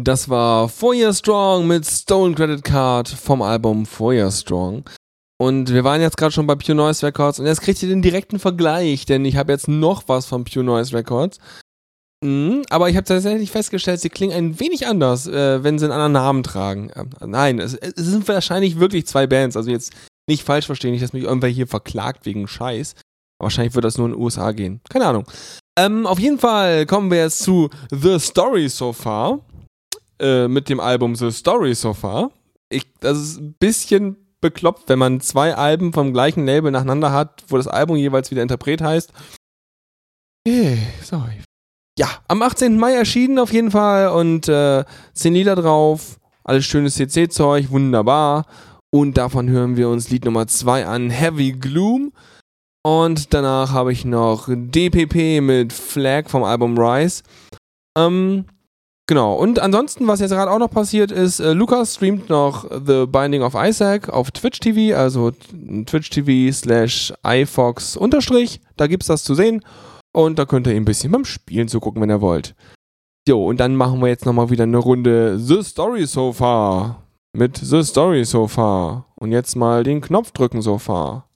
Das 0.08 0.30
war 0.30 0.70
Four 0.70 1.14
Strong 1.14 1.68
mit 1.68 1.86
Stolen 1.86 2.34
Credit 2.34 2.64
Card 2.64 3.10
vom 3.10 3.42
Album 3.42 3.86
Four 3.86 4.32
Strong. 4.32 4.86
Und 5.38 5.74
wir 5.74 5.84
waren 5.84 6.00
jetzt 6.00 6.16
gerade 6.16 6.32
schon 6.32 6.48
bei 6.48 6.56
Pure 6.56 6.76
Noise 6.76 7.06
Records 7.06 7.42
und 7.42 7.46
jetzt 7.46 7.60
kriegt 7.60 7.84
ihr 7.84 7.90
den 7.90 8.02
direkten 8.02 8.40
Vergleich, 8.40 9.06
denn 9.06 9.26
ich 9.26 9.36
habe 9.36 9.52
jetzt 9.52 9.68
noch 9.68 10.08
was 10.08 10.26
von 10.26 10.46
Pure 10.46 10.64
Noise 10.64 10.96
Records. 10.96 11.40
Mhm, 12.24 12.64
aber 12.70 12.90
ich 12.90 12.96
habe 12.96 13.04
tatsächlich 13.04 13.52
festgestellt, 13.52 14.00
sie 14.00 14.10
klingen 14.10 14.34
ein 14.34 14.60
wenig 14.62 14.88
anders, 14.88 15.28
äh, 15.28 15.62
wenn 15.62 15.78
sie 15.78 15.86
einen 15.86 15.92
anderen 15.92 16.14
Namen 16.14 16.44
tragen. 16.44 16.90
Ähm, 16.96 17.10
nein, 17.30 17.60
es, 17.60 17.74
es 17.74 17.94
sind 18.06 18.26
wahrscheinlich 18.30 18.80
wirklich 18.80 19.06
zwei 19.08 19.28
Bands. 19.28 19.58
Also 19.58 19.70
jetzt 19.70 19.94
nicht 20.26 20.44
falsch 20.44 20.68
verstehen, 20.68 20.92
nicht, 20.92 21.04
dass 21.04 21.12
mich 21.12 21.24
irgendwer 21.24 21.50
hier 21.50 21.68
verklagt 21.68 22.26
wegen 22.26 22.48
Scheiß. 22.48 22.96
Wahrscheinlich 23.40 23.76
wird 23.76 23.84
das 23.84 23.98
nur 23.98 24.08
in 24.08 24.14
den 24.14 24.22
USA 24.22 24.54
gehen. 24.54 24.80
Keine 24.90 25.06
Ahnung. 25.06 25.26
Ähm, 25.78 26.08
auf 26.08 26.18
jeden 26.18 26.40
Fall 26.40 26.86
kommen 26.86 27.12
wir 27.12 27.18
jetzt 27.18 27.40
zu 27.40 27.70
The 27.92 28.18
Story 28.20 28.70
So 28.70 28.94
Far. 28.94 29.42
Äh, 30.20 30.48
mit 30.48 30.70
dem 30.70 30.80
Album 30.80 31.16
The 31.16 31.32
Story 31.32 31.76
So 31.76 31.94
Far. 31.94 32.32
Ich, 32.70 32.86
das 33.00 33.18
ist 33.20 33.38
ein 33.40 33.54
bisschen 33.60 34.18
bekloppt, 34.42 34.90
wenn 34.90 35.00
man 35.00 35.22
zwei 35.22 35.56
Alben 35.56 35.94
vom 35.94 36.14
gleichen 36.14 36.46
Label 36.46 36.72
nacheinander 36.72 37.12
hat, 37.12 37.44
wo 37.48 37.58
das 37.58 37.68
Album 37.68 37.98
jeweils 37.98 38.32
wieder 38.32 38.42
Interpret 38.42 38.82
heißt. 38.82 39.12
Okay, 40.48 40.80
sorry. 41.04 41.42
Ja, 42.00 42.10
am 42.28 42.42
18. 42.42 42.78
Mai 42.78 42.94
erschienen 42.94 43.40
auf 43.40 43.52
jeden 43.52 43.72
Fall 43.72 44.10
und 44.10 44.48
äh, 44.48 44.86
10 45.14 45.34
Lieder 45.34 45.56
drauf. 45.56 46.20
Alles 46.44 46.66
schönes 46.66 46.96
CC-Zeug, 46.96 47.72
wunderbar. 47.72 48.46
Und 48.90 49.18
davon 49.18 49.50
hören 49.50 49.76
wir 49.76 49.90
uns 49.90 50.10
Lied 50.10 50.26
Nummer 50.26 50.48
2 50.48 50.86
an, 50.86 51.10
Heavy 51.10 51.52
Gloom. 51.54 52.14
Und 52.84 53.34
danach 53.34 53.74
habe 53.74 53.92
ich 53.92 54.06
noch 54.06 54.48
DPP 54.48 55.42
mit 55.42 55.74
Flag 55.74 56.30
vom 56.30 56.44
Album 56.44 56.78
Rise. 56.78 57.24
Ähm, 57.98 58.46
genau. 59.08 59.34
Und 59.34 59.60
ansonsten, 59.60 60.08
was 60.08 60.20
jetzt 60.20 60.32
gerade 60.32 60.52
auch 60.52 60.60
noch 60.60 60.70
passiert 60.70 61.12
ist, 61.12 61.40
äh, 61.40 61.54
Lukas 61.54 61.96
streamt 61.96 62.30
noch 62.30 62.70
The 62.70 63.06
Binding 63.08 63.42
of 63.42 63.56
Isaac 63.56 64.10
auf 64.10 64.32
Twitch 64.32 64.60
TV, 64.60 64.96
also 64.96 65.32
Twitch 65.86 66.10
TV 66.10 66.54
slash 66.54 67.14
iFox 67.26 67.98
unterstrich. 67.98 68.62
Da 68.76 68.88
gibt's 68.88 69.08
das 69.08 69.24
zu 69.24 69.34
sehen. 69.34 69.64
Und 70.14 70.40
da 70.40 70.46
könnt 70.46 70.68
ihr 70.68 70.74
ihm 70.74 70.84
ein 70.84 70.86
bisschen 70.86 71.12
beim 71.12 71.26
Spielen 71.26 71.68
zugucken, 71.68 72.02
wenn 72.02 72.10
ihr 72.10 72.22
wollt. 72.22 72.56
Jo, 73.28 73.46
und 73.46 73.60
dann 73.60 73.76
machen 73.76 74.00
wir 74.02 74.08
jetzt 74.08 74.26
nochmal 74.26 74.50
wieder 74.50 74.64
eine 74.64 74.78
Runde 74.78 75.38
The 75.38 75.62
Story 75.62 76.06
So 76.06 76.32
Far. 76.32 77.04
Mit 77.36 77.58
The 77.58 77.84
Story 77.84 78.24
So 78.24 78.48
Far. 78.48 79.06
Und 79.16 79.32
jetzt 79.32 79.56
mal 79.56 79.84
den 79.84 80.02
Knopf 80.02 80.32
drücken 80.32 80.62
so 80.62 80.78
far. 80.78 81.27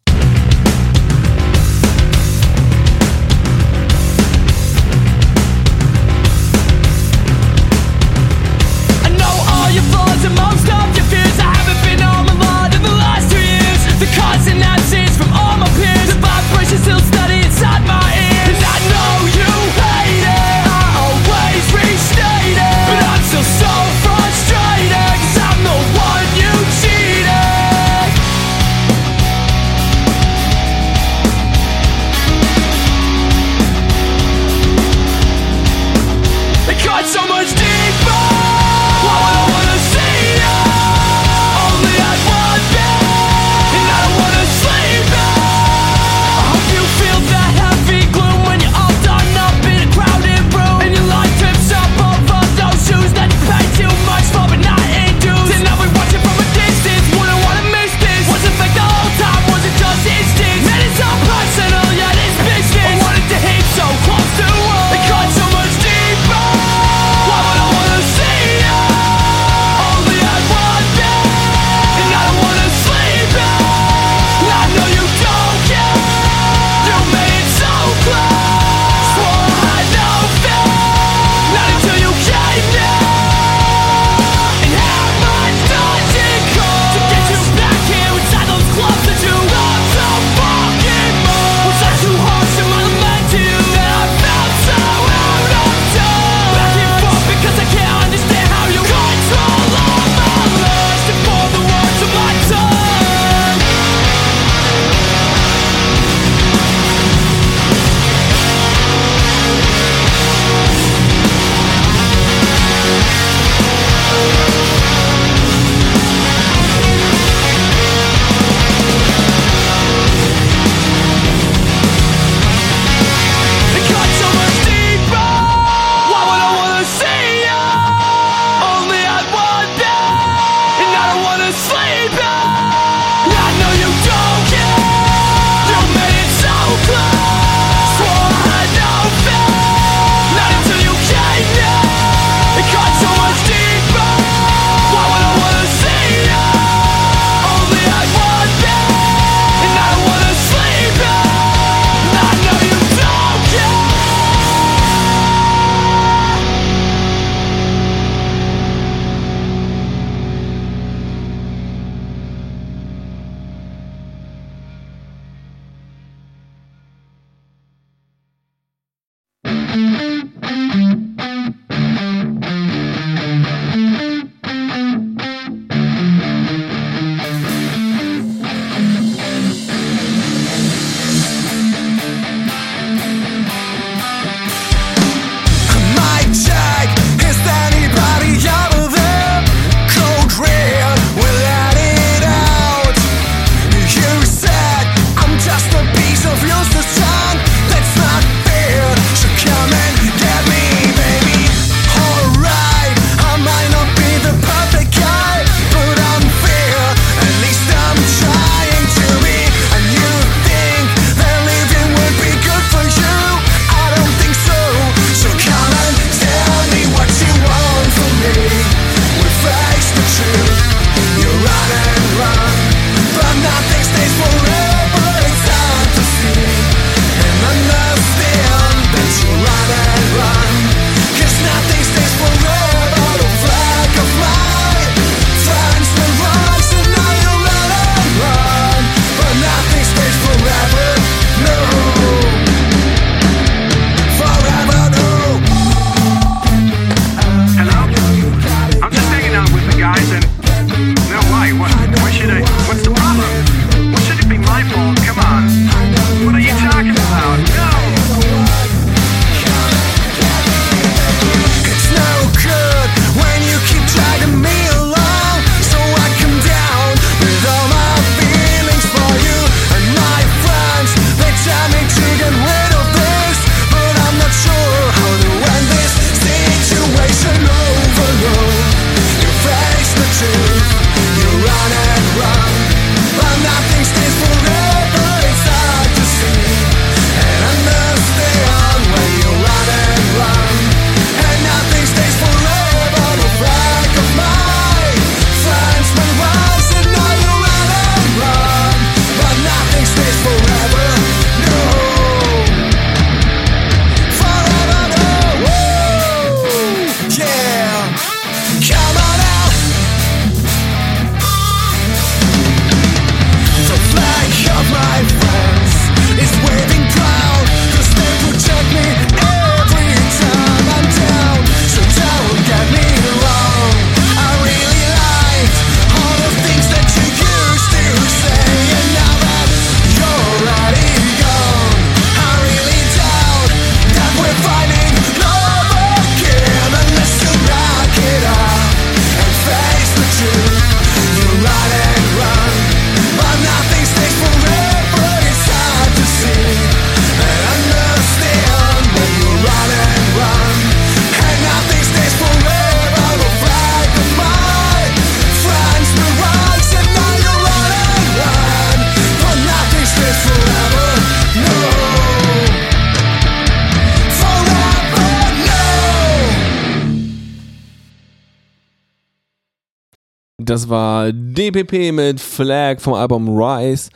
War 370.71 371.11
DPP 371.13 371.91
mit 371.91 372.19
Flag 372.19 372.79
vom 372.79 372.95
Album 372.95 373.29
Rise. 373.29 373.91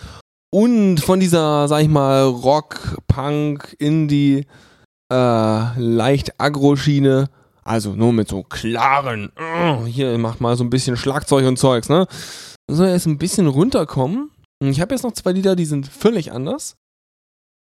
Und 0.53 0.99
von 0.99 1.19
dieser, 1.19 1.67
sag 1.67 1.81
ich 1.81 1.89
mal, 1.89 2.23
Rock, 2.23 2.97
Punk, 3.07 3.75
Indie, 3.79 4.45
äh, 5.11 5.79
leicht 5.79 6.39
Agro-Schiene. 6.39 7.29
Also 7.63 7.93
nur 7.93 8.13
mit 8.13 8.27
so 8.27 8.43
klaren, 8.43 9.31
äh, 9.37 9.85
hier 9.85 10.15
macht 10.19 10.39
mal 10.39 10.55
so 10.55 10.63
ein 10.63 10.69
bisschen 10.69 10.97
Schlagzeug 10.97 11.47
und 11.47 11.57
Zeugs, 11.57 11.89
ne? 11.89 12.05
Soll 12.69 12.89
jetzt 12.89 13.07
ein 13.07 13.17
bisschen 13.17 13.47
runterkommen. 13.47 14.29
Ich 14.59 14.81
habe 14.81 14.93
jetzt 14.93 15.03
noch 15.03 15.13
zwei 15.13 15.31
Lieder, 15.31 15.55
die 15.55 15.65
sind 15.65 15.87
völlig 15.87 16.31
anders. 16.31 16.75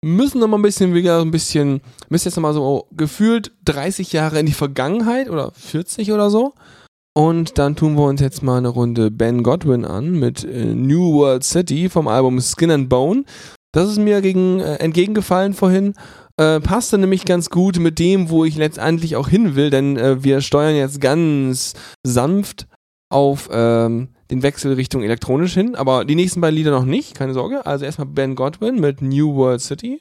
Müssen 0.05 0.41
noch 0.41 0.49
mal 0.49 0.59
ein 0.59 0.63
bisschen 0.63 0.93
wieder 0.93 1.23
ein 1.23 1.31
bisschen, 1.31 1.81
müssen 2.11 2.29
jetzt 2.29 2.37
noch 2.37 2.43
mal 2.43 2.53
so 2.53 2.87
gefühlt 2.93 3.53
30 3.65 4.13
Jahre 4.13 4.39
in 4.39 4.47
die 4.47 4.53
Vergangenheit 4.53 5.31
oder 5.31 5.53
40 5.53 6.13
oder 6.13 6.29
so. 6.31 6.55
Und 7.17 7.59
dann 7.59 7.75
tun 7.75 7.97
wir 7.97 8.05
uns 8.05 8.21
jetzt 8.21 8.43
mal 8.43 8.59
eine 8.59 8.69
Runde 8.69 9.11
Ben 9.11 9.43
Godwin 9.43 9.85
an 9.85 10.13
mit 10.13 10.45
äh, 10.45 10.75
New 10.75 11.15
World 11.15 11.45
City 11.45 11.89
vom 11.89 12.07
Album 12.07 12.41
Skin 12.41 12.71
and 12.71 12.89
Bone. 12.89 13.25
Das 13.73 13.91
ist 13.91 13.99
mir 13.99 14.21
gegen, 14.21 14.61
äh, 14.61 14.77
entgegengefallen 14.77 15.55
vorhin. 15.55 15.95
Äh, 16.37 16.61
passte 16.61 16.99
nämlich 16.99 17.25
ganz 17.25 17.51
gut 17.51 17.81
mit 17.81 17.99
dem, 17.99 18.31
wo 18.31 18.45
ich 18.45 18.57
letztendlich 18.57 19.17
auch 19.17 19.29
hin 19.29 19.57
will, 19.57 19.71
denn 19.71 19.97
äh, 19.97 20.23
wir 20.23 20.41
steuern 20.41 20.77
jetzt 20.77 21.01
ganz 21.01 21.75
sanft 22.07 22.69
auf 23.11 23.49
ähm, 23.51 24.11
den 24.31 24.43
Wechsel 24.43 24.75
Richtung 24.75 25.03
elektronisch 25.03 25.55
hin, 25.55 25.75
aber 25.75 26.05
die 26.05 26.15
nächsten 26.15 26.41
beiden 26.41 26.57
Lieder 26.57 26.71
noch 26.71 26.85
nicht, 26.85 27.17
keine 27.17 27.35
Sorge. 27.35 27.67
Also 27.67 27.85
erstmal 27.85 28.07
Ben 28.07 28.37
Godwin 28.37 28.79
mit 28.79 29.03
New 29.03 29.35
World 29.35 29.61
City 29.61 30.01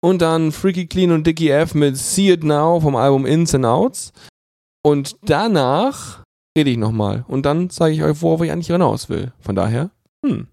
und 0.00 0.22
dann 0.22 0.52
Freaky 0.52 0.86
Clean 0.86 1.10
und 1.10 1.26
Dickie 1.26 1.50
F 1.50 1.74
mit 1.74 1.96
See 1.96 2.30
It 2.30 2.44
Now 2.44 2.80
vom 2.80 2.94
Album 2.94 3.26
Ins 3.26 3.54
and 3.54 3.64
Outs. 3.64 4.12
Und 4.84 5.16
danach 5.22 6.22
rede 6.56 6.70
ich 6.70 6.78
nochmal 6.78 7.24
und 7.28 7.46
dann 7.46 7.70
zeige 7.70 7.94
ich 7.94 8.02
euch, 8.02 8.20
worauf 8.22 8.42
ich 8.42 8.50
eigentlich 8.50 8.66
hinaus 8.68 9.08
will. 9.08 9.30
Von 9.40 9.54
daher, 9.54 9.90
hm. 10.24 10.48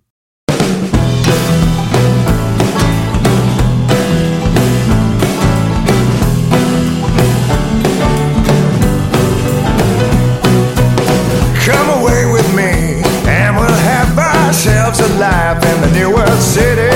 Come 11.66 11.90
away 12.02 12.26
with 12.34 12.54
me, 12.54 13.02
and 13.26 13.56
we'll 13.56 13.72
have 13.72 14.20
ourselves 14.20 15.00
a 15.00 15.08
life 15.18 15.64
in 15.64 15.82
the 15.82 15.98
New 15.98 16.12
World 16.12 16.42
City. 16.42 16.92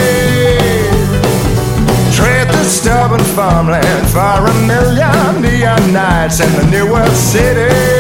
Trade 2.14 2.49
the 2.49 2.66
stubborn 2.66 3.24
farmland 3.34 4.10
for 4.10 4.20
a 4.20 4.53
million 4.68 5.41
neon 5.41 5.93
nights 5.93 6.41
in 6.41 6.51
the 6.58 6.66
New 6.70 6.91
World 6.91 7.16
City. 7.16 7.97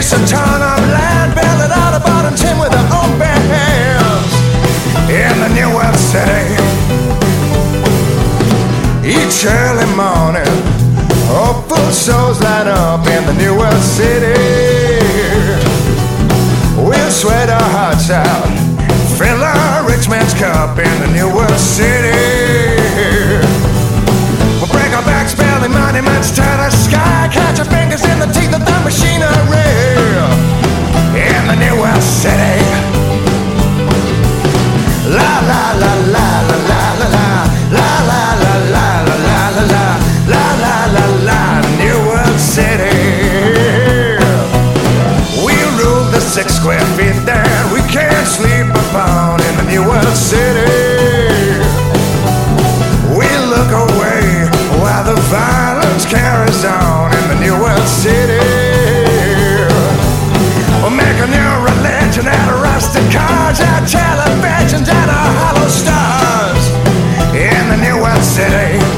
On 0.00 0.22
a 0.22 0.26
ton 0.26 0.62
of 0.62 0.80
land, 0.88 1.32
it 1.36 1.70
out 1.70 1.92
of 1.92 2.02
bottom 2.02 2.34
tin 2.34 2.58
with 2.58 2.72
our 2.72 3.04
own 3.04 3.18
bare 3.18 3.28
hands 3.52 4.32
in 5.12 5.40
the 5.44 5.48
New 5.52 5.68
World 5.76 5.94
City. 5.94 6.56
Each 9.04 9.44
early 9.44 9.84
morning, 9.92 10.48
hopeful 11.28 11.92
souls 11.92 12.40
light 12.40 12.66
up 12.66 13.06
in 13.08 13.26
the 13.26 13.34
New 13.34 13.54
World 13.58 13.82
City. 13.82 14.40
We'll 16.80 17.10
sweat 17.10 17.50
our 17.50 17.70
hearts 17.76 18.08
out, 18.08 18.48
fill 19.18 19.44
our 19.44 19.86
rich 19.86 20.08
man's 20.08 20.32
cup 20.32 20.78
in 20.78 21.00
the 21.04 21.12
New 21.12 21.28
World 21.28 21.60
City. 21.60 22.16
Our 25.30 25.36
backs, 25.36 25.68
monuments 25.68 26.30
to 26.32 26.42
the 26.42 26.70
sky, 26.70 27.28
catch 27.30 27.58
your 27.58 27.66
fingers 27.66 28.02
in 28.04 28.18
the 28.18 28.26
teeth 28.26 28.54
of 28.54 28.64
the 28.64 28.80
machinery 28.82 29.70
in 31.14 31.46
the 31.46 31.56
New 31.56 31.76
World 31.80 32.02
City. 32.02 32.58
La 35.06 35.40
la 35.50 35.72
la 35.78 35.94
la 36.14 36.28
la 36.48 36.58
la 36.58 36.88
la 36.90 37.08
la 37.10 37.28
la 37.70 37.86
la 38.02 38.22
la 38.40 38.54
la 38.54 38.74
la 38.74 38.74
la 38.74 39.18
la 39.20 39.60
la 39.70 39.86
la 40.26 40.44
la 40.64 40.76
la 40.94 41.04
la 41.28 41.60
New 41.78 41.98
World 42.08 42.40
City. 42.40 42.98
We 45.44 45.54
rule 45.78 46.10
the 46.10 46.20
six 46.20 46.54
square 46.54 46.84
feet 46.96 47.24
that 47.26 47.70
we 47.72 47.80
can't 47.92 48.26
sleep 48.26 48.66
upon 48.66 49.40
in 49.42 49.56
the 49.58 49.64
New 49.70 49.82
World 49.86 50.16
City. 50.16 50.79
On 56.50 57.12
in 57.14 57.28
the 57.28 57.38
New 57.40 57.54
World 57.62 57.86
City. 57.86 58.42
We'll 60.82 60.90
make 60.90 61.18
a 61.22 61.28
new 61.30 61.52
religion 61.62 62.26
out 62.26 62.52
of 62.52 62.60
rusted 62.60 63.06
cars, 63.12 63.60
our 63.60 63.80
televisions 63.86 64.88
out 64.88 65.08
of 65.08 65.30
hollow 65.38 65.68
stars 65.68 66.64
in 67.34 67.68
the 67.70 67.76
New 67.76 68.02
World 68.02 68.24
City. 68.24 68.89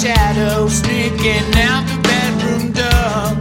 Shadow 0.00 0.66
sneaking 0.66 1.52
out 1.56 1.84
the 1.84 1.98
bedroom 2.08 2.72
door. 2.72 3.36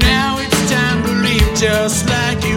Now 0.00 0.36
it's 0.38 0.70
time 0.70 1.02
to 1.02 1.12
leave, 1.24 1.48
just 1.56 2.06
like 2.10 2.44
you 2.44 2.51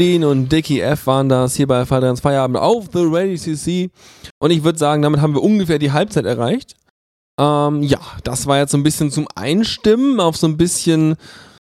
Clean 0.00 0.24
und 0.24 0.50
Dickie 0.50 0.80
F 0.80 1.06
waren 1.06 1.28
das 1.28 1.56
hier 1.56 1.66
bei 1.66 1.84
Fadrians 1.84 2.20
Feierabend 2.20 2.56
auf 2.56 2.86
The 2.90 3.04
Radio 3.04 3.36
CC. 3.36 3.90
Und 4.38 4.50
ich 4.50 4.64
würde 4.64 4.78
sagen, 4.78 5.02
damit 5.02 5.20
haben 5.20 5.34
wir 5.34 5.42
ungefähr 5.42 5.78
die 5.78 5.92
Halbzeit 5.92 6.24
erreicht. 6.24 6.74
Ähm, 7.38 7.82
ja, 7.82 8.00
das 8.24 8.46
war 8.46 8.56
jetzt 8.56 8.70
so 8.70 8.78
ein 8.78 8.82
bisschen 8.82 9.10
zum 9.10 9.28
Einstimmen 9.34 10.18
auf 10.18 10.38
so 10.38 10.46
ein 10.46 10.56
bisschen, 10.56 11.16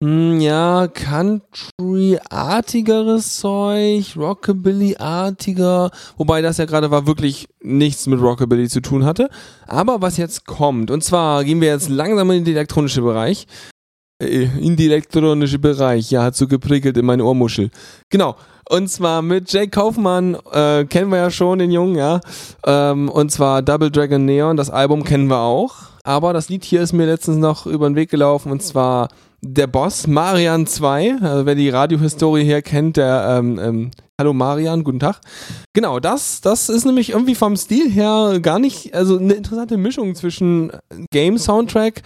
hm, 0.04 0.42
ja, 0.42 0.88
Country-artigeres 0.90 3.40
Zeug, 3.40 4.16
Rockabilly-artiger, 4.16 5.90
wobei 6.18 6.44
das 6.44 6.58
ja 6.58 6.66
gerade 6.66 6.92
war 6.92 7.08
wirklich 7.08 7.48
nichts 7.64 8.06
mit 8.06 8.22
Rockabilly 8.22 8.70
zu 8.70 8.82
tun 8.82 9.06
hatte. 9.06 9.32
Aber 9.66 10.04
was 10.04 10.18
jetzt 10.18 10.46
kommt, 10.46 10.92
und 10.92 11.04
zwar 11.04 11.44
gehen 11.44 11.62
wir 11.62 11.70
jetzt 11.70 11.90
langsam 11.90 12.30
in 12.30 12.46
den 12.46 12.54
elektronischen 12.54 13.04
Bereich. 13.04 13.48
Äh, 14.22 14.50
In 14.60 14.76
die 14.76 14.86
elektronische 14.86 15.60
Bereich, 15.60 16.12
ja, 16.12 16.24
hat 16.24 16.36
so 16.36 16.48
geprickelt 16.48 16.98
in 16.98 17.06
meine 17.06 17.24
Ohrmuschel. 17.24 17.70
Genau. 18.10 18.36
Und 18.70 18.88
zwar 18.88 19.24
mit 19.24 19.52
Jake 19.52 19.72
Kaufmann, 19.72 20.38
äh, 20.52 20.86
kennen 20.86 21.10
wir 21.10 21.18
ja 21.18 21.32
schon, 21.32 21.58
den 21.58 21.72
Jungen, 21.72 21.96
ja. 21.96 22.20
Ähm, 22.66 23.10
und 23.10 23.32
zwar 23.32 23.64
Double 23.64 23.90
Dragon 23.90 24.24
Neon, 24.24 24.58
das 24.58 24.70
Album 24.70 25.04
kennen 25.04 25.28
wir 25.28 25.40
auch. 25.40 25.74
Aber 26.04 26.34
das 26.34 26.50
Lied 26.50 26.64
hier 26.64 26.82
ist 26.82 26.94
mir 26.94 27.06
letztens 27.06 27.38
noch 27.38 27.66
über 27.66 27.90
den 27.90 27.96
Weg 27.96 28.10
gelaufen 28.10 28.52
und 28.52 28.62
zwar 28.62 29.10
Der 29.42 29.68
Boss, 29.68 30.06
Marian 30.06 30.68
2. 30.68 31.18
Also 31.22 31.46
wer 31.46 31.56
die 31.56 31.70
Radiohistorie 31.70 32.44
hier 32.44 32.62
kennt, 32.62 32.98
der, 32.98 33.38
ähm, 33.40 33.60
ähm, 33.60 33.92
Hallo 34.20 34.34
Marian, 34.34 34.84
guten 34.84 35.00
Tag. 35.00 35.22
Genau, 35.74 36.00
das, 36.00 36.42
das 36.42 36.68
ist 36.68 36.86
nämlich 36.86 37.12
irgendwie 37.12 37.36
vom 37.36 37.56
Stil 37.56 37.90
her 37.90 38.40
gar 38.42 38.60
nicht, 38.60 38.94
also 38.94 39.18
eine 39.18 39.34
interessante 39.34 39.78
Mischung 39.78 40.14
zwischen 40.14 40.72
Game-Soundtrack 41.12 42.02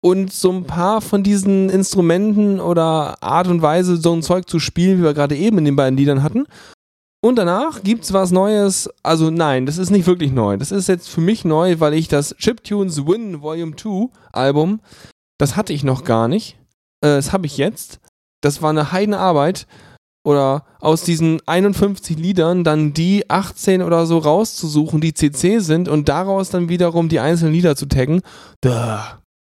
und 0.00 0.32
so 0.32 0.52
ein 0.52 0.64
paar 0.64 1.00
von 1.00 1.22
diesen 1.22 1.70
Instrumenten 1.70 2.60
oder 2.60 3.22
Art 3.22 3.48
und 3.48 3.62
Weise, 3.62 3.96
so 3.96 4.12
ein 4.12 4.22
Zeug 4.22 4.48
zu 4.48 4.60
spielen, 4.60 4.98
wie 4.98 5.02
wir 5.02 5.14
gerade 5.14 5.36
eben 5.36 5.58
in 5.58 5.64
den 5.64 5.76
beiden 5.76 5.96
Liedern 5.96 6.22
hatten. 6.22 6.46
Und 7.20 7.36
danach 7.36 7.82
gibt's 7.82 8.12
was 8.12 8.30
Neues. 8.30 8.88
Also 9.02 9.30
nein, 9.30 9.66
das 9.66 9.78
ist 9.78 9.90
nicht 9.90 10.06
wirklich 10.06 10.30
neu. 10.30 10.56
Das 10.56 10.70
ist 10.70 10.86
jetzt 10.86 11.08
für 11.08 11.20
mich 11.20 11.44
neu, 11.44 11.80
weil 11.80 11.94
ich 11.94 12.06
das 12.06 12.36
Chiptunes 12.38 13.06
Win 13.06 13.42
Volume 13.42 13.74
2 13.74 14.08
Album, 14.32 14.80
das 15.36 15.56
hatte 15.56 15.72
ich 15.72 15.82
noch 15.82 16.04
gar 16.04 16.28
nicht. 16.28 16.56
Äh, 17.00 17.16
das 17.16 17.32
habe 17.32 17.46
ich 17.46 17.56
jetzt. 17.56 17.98
Das 18.40 18.62
war 18.62 18.70
eine 18.70 18.92
Heidenarbeit. 18.92 19.66
Oder 20.24 20.64
aus 20.80 21.02
diesen 21.02 21.40
51 21.46 22.18
Liedern 22.18 22.62
dann 22.62 22.92
die 22.92 23.28
18 23.30 23.82
oder 23.82 24.04
so 24.04 24.18
rauszusuchen, 24.18 25.00
die 25.00 25.14
CC 25.14 25.60
sind 25.60 25.88
und 25.88 26.08
daraus 26.08 26.50
dann 26.50 26.68
wiederum 26.68 27.08
die 27.08 27.18
einzelnen 27.18 27.54
Lieder 27.54 27.76
zu 27.76 27.86
taggen. 27.86 28.20
Duh 28.60 28.98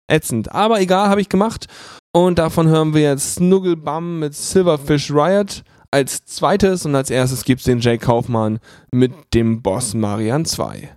ätzend. 0.08 0.52
Aber 0.54 0.80
egal, 0.80 1.10
habe 1.10 1.22
ich 1.22 1.30
gemacht. 1.30 1.68
Und 2.12 2.40
davon 2.40 2.68
hören 2.68 2.94
wir 2.94 3.02
jetzt 3.02 3.36
Snuggle 3.36 3.76
Bum 3.76 4.20
mit 4.20 4.34
Silverfish 4.34 5.12
Riot 5.12 5.64
als 5.92 6.26
zweites 6.26 6.86
und 6.86 6.96
als 6.96 7.10
erstes 7.10 7.46
gibt's 7.46 7.64
den 7.64 7.80
Jay 7.80 7.98
Kaufmann 7.98 8.60
mit 8.92 9.12
dem 9.34 9.62
Boss 9.62 9.94
Marian 9.94 10.46
2. 10.46 10.97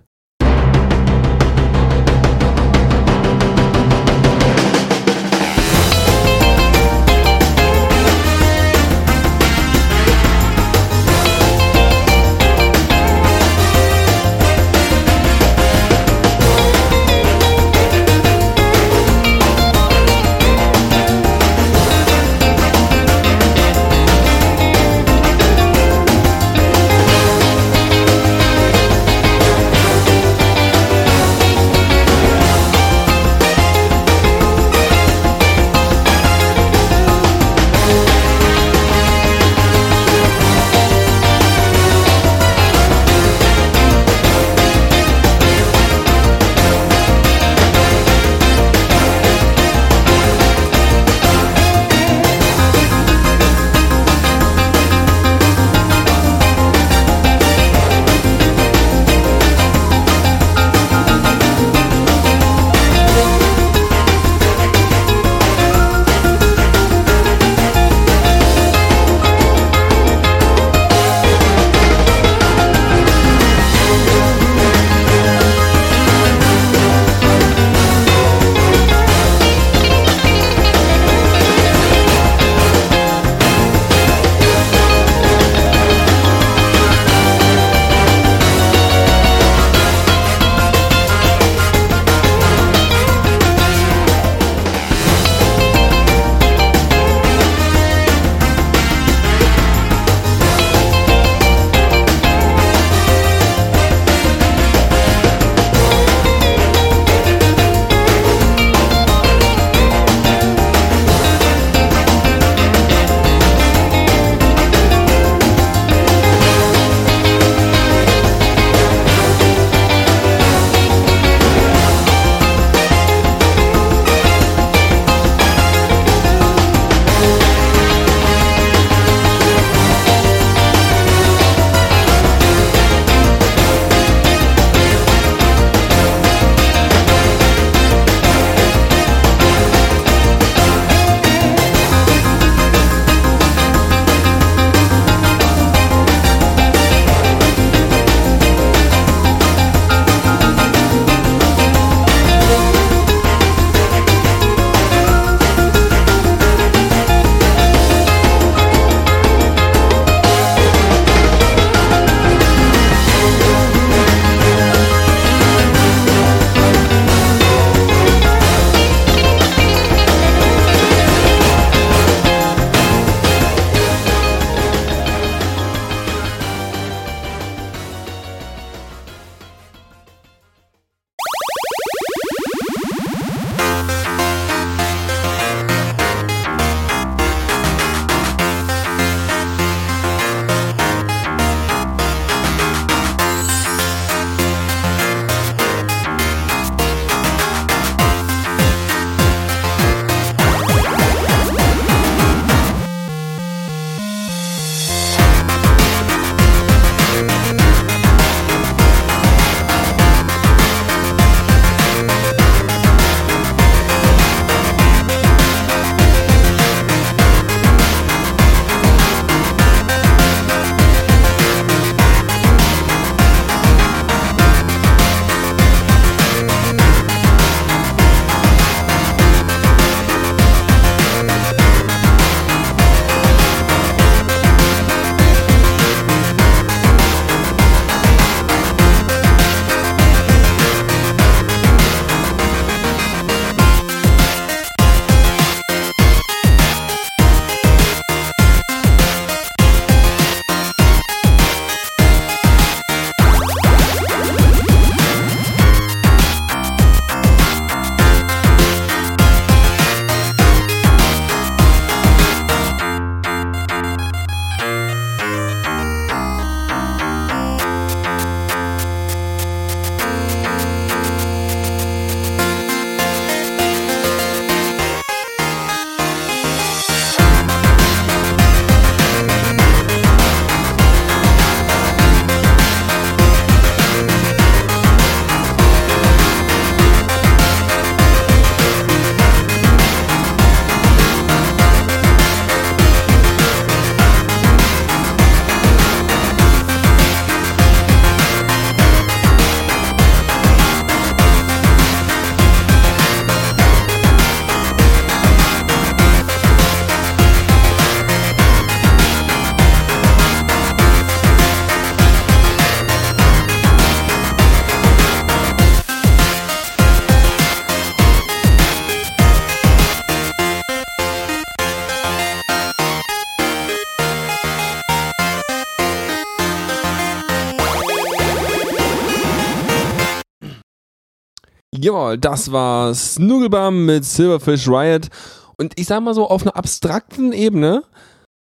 Jawohl, 331.91 332.17
das 332.17 332.53
war 332.53 332.93
Snoogelbum 332.93 333.85
mit 333.85 334.05
Silverfish 334.05 334.65
Riot. 334.69 335.09
Und 335.57 335.77
ich 335.77 335.87
sag 335.87 336.01
mal 336.01 336.13
so, 336.13 336.29
auf 336.29 336.43
einer 336.43 336.55
abstrakten 336.55 337.33
Ebene 337.33 337.83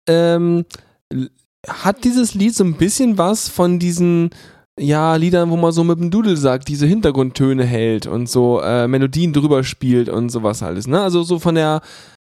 ähm, 0.07 0.63
hat 1.67 2.05
dieses 2.05 2.35
Lied 2.35 2.55
so 2.55 2.63
ein 2.63 2.75
bisschen 2.75 3.17
was 3.17 3.49
von 3.49 3.79
diesen 3.79 4.29
ja, 4.79 5.17
Liedern, 5.17 5.49
wo 5.49 5.57
man 5.57 5.73
so 5.73 5.83
mit 5.83 5.99
dem 5.99 6.09
Dudel 6.09 6.37
sagt, 6.37 6.69
diese 6.69 6.85
Hintergrundtöne 6.85 7.65
hält 7.65 8.07
und 8.07 8.29
so 8.29 8.61
äh, 8.61 8.87
Melodien 8.87 9.33
drüber 9.33 9.65
spielt 9.65 10.07
und 10.07 10.29
sowas 10.29 10.63
alles. 10.63 10.87
Ne? 10.87 11.01
Also 11.01 11.23
so 11.23 11.37
von 11.37 11.55
der, 11.55 11.81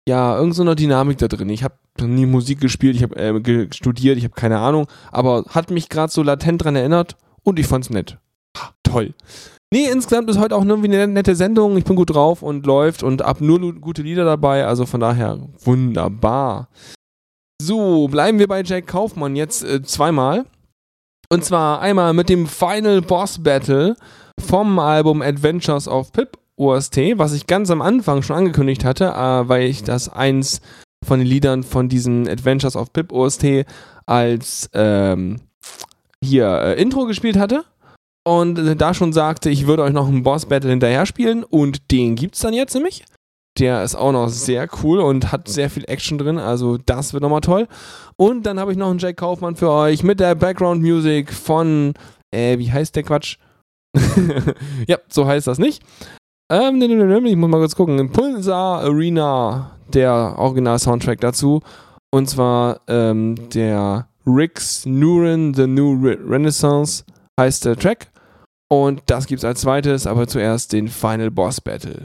ja, 0.09 0.36
irgend 0.36 0.55
so 0.55 0.74
Dynamik 0.74 1.20
da 1.20 1.28
drin. 1.28 1.49
Ich 1.49 1.64
habe 1.64 1.76
nie 2.01 2.26
Musik 2.26 2.59
gespielt, 2.59 2.95
ich 2.95 3.03
habe 3.03 3.16
äh, 3.18 3.68
studiert, 3.72 4.18
ich 4.18 4.24
habe 4.24 4.34
keine 4.34 4.57
Ahnung, 4.57 4.88
aber 5.11 5.45
hat 5.49 5.70
mich 5.70 5.89
gerade 5.89 6.11
so 6.11 6.24
latent 6.24 6.64
dran 6.64 6.76
erinnert 6.76 7.18
und 7.43 7.59
ich 7.59 7.68
fand's 7.68 7.91
nett. 7.91 8.18
Ha, 8.57 8.72
toll. 8.82 9.14
Nee, 9.74 9.89
insgesamt 9.89 10.30
ist 10.30 10.38
heute 10.38 10.55
auch 10.55 10.63
irgendwie 10.63 10.88
eine 10.88 11.07
nette 11.07 11.36
Sendung. 11.36 11.78
Ich 11.78 11.84
bin 11.84 11.95
gut 11.95 12.13
drauf 12.13 12.43
und 12.43 12.63
läuft 12.67 13.01
und 13.01 13.24
ab 13.24 13.41
nur 13.41 13.74
gute 13.82 14.03
Lieder 14.03 14.24
dabei. 14.24 14.67
Also 14.67 14.86
von 14.86 14.99
daher 14.99 15.39
wunderbar. 15.63 16.69
So, 17.59 18.07
bleiben 18.07 18.38
wir 18.38 18.47
bei 18.47 18.61
Jack 18.61 18.86
Kaufmann 18.86 19.36
jetzt 19.36 19.63
äh, 19.63 19.82
zweimal. 19.82 20.45
Und 21.30 21.43
zwar 21.43 21.82
einmal 21.82 22.13
mit 22.13 22.30
dem 22.30 22.45
Final 22.45 23.01
Boss 23.01 23.41
Battle 23.41 23.95
vom 24.39 24.78
Album 24.78 25.24
Adventures 25.24 25.88
of 25.88 26.11
Pip 26.11 26.38
OST, 26.55 26.97
was 27.15 27.34
ich 27.34 27.47
ganz 27.47 27.71
am 27.71 27.82
Anfang 27.82 28.21
schon 28.21 28.36
angekündigt 28.36 28.86
hatte, 28.86 29.05
äh, 29.05 29.49
weil 29.49 29.63
ich 29.63 29.82
das 29.82 30.07
eins 30.07 30.61
von 31.03 31.17
den 31.17 31.28
Liedern 31.28 31.63
von 31.63 31.89
diesen 31.89 32.30
Adventures 32.30 32.76
of 32.76 32.93
Pip 32.93 33.11
OST 33.11 33.65
als 34.05 34.69
ähm, 34.74 35.38
hier 36.24 36.47
äh, 36.61 36.80
Intro 36.80 37.05
gespielt 37.05 37.38
hatte 37.38 37.65
und 38.24 38.76
da 38.80 38.93
schon 38.93 39.13
sagte, 39.13 39.49
ich 39.49 39.67
würde 39.67 39.84
euch 39.84 39.93
noch 39.93 40.07
einen 40.07 40.24
Boss 40.24 40.45
Battle 40.45 40.69
hinterher 40.69 41.05
spielen 41.05 41.43
und 41.43 41.91
den 41.91 42.15
gibt's 42.15 42.39
dann 42.39 42.53
jetzt 42.53 42.74
nämlich. 42.74 43.03
Der 43.59 43.84
ist 43.84 43.95
auch 43.95 44.11
noch 44.11 44.30
sehr 44.30 44.67
cool 44.82 44.99
und 44.99 45.32
hat 45.32 45.47
sehr 45.47 45.69
viel 45.69 45.84
Action 45.88 46.17
drin, 46.17 46.39
also 46.39 46.78
das 46.78 47.13
wird 47.13 47.21
nochmal 47.21 47.41
toll. 47.41 47.67
Und 48.15 48.45
dann 48.45 48.59
habe 48.59 48.71
ich 48.71 48.78
noch 48.78 48.89
einen 48.89 48.99
Jack 48.99 49.17
Kaufmann 49.17 49.55
für 49.55 49.69
euch 49.69 50.03
mit 50.03 50.19
der 50.19 50.34
Background 50.36 50.82
Music 50.82 51.32
von, 51.32 51.93
äh, 52.34 52.57
wie 52.57 52.71
heißt 52.71 52.95
der 52.95 53.03
Quatsch? 53.03 53.38
ja, 54.88 54.97
so 55.07 55.28
heißt 55.28 55.45
das 55.45 55.59
nicht. 55.59 55.84
Ähm, 56.51 56.82
ich 56.82 57.36
muss 57.36 57.49
mal 57.49 57.59
kurz 57.59 57.76
gucken. 57.76 58.11
Pulsar 58.11 58.82
Arena, 58.82 59.78
der 59.93 60.36
Original-Soundtrack 60.38 61.21
dazu. 61.21 61.61
Und 62.11 62.30
zwar 62.30 62.82
ähm, 62.88 63.36
der 63.53 64.07
Rick's 64.26 64.86
Nuren, 64.86 65.53
The 65.53 65.67
New 65.67 65.93
Re 66.01 66.17
Renaissance 66.28 67.03
heißt 67.39 67.65
der 67.65 67.76
Track. 67.76 68.12
Und 68.74 69.03
das 69.05 69.28
gibt's 69.28 69.45
als 69.45 69.61
zweites, 69.61 70.07
aber 70.07 70.28
zuerst 70.28 70.74
den 70.74 70.88
Final 70.88 71.30
Boss 71.30 71.61
Battle. 71.61 72.01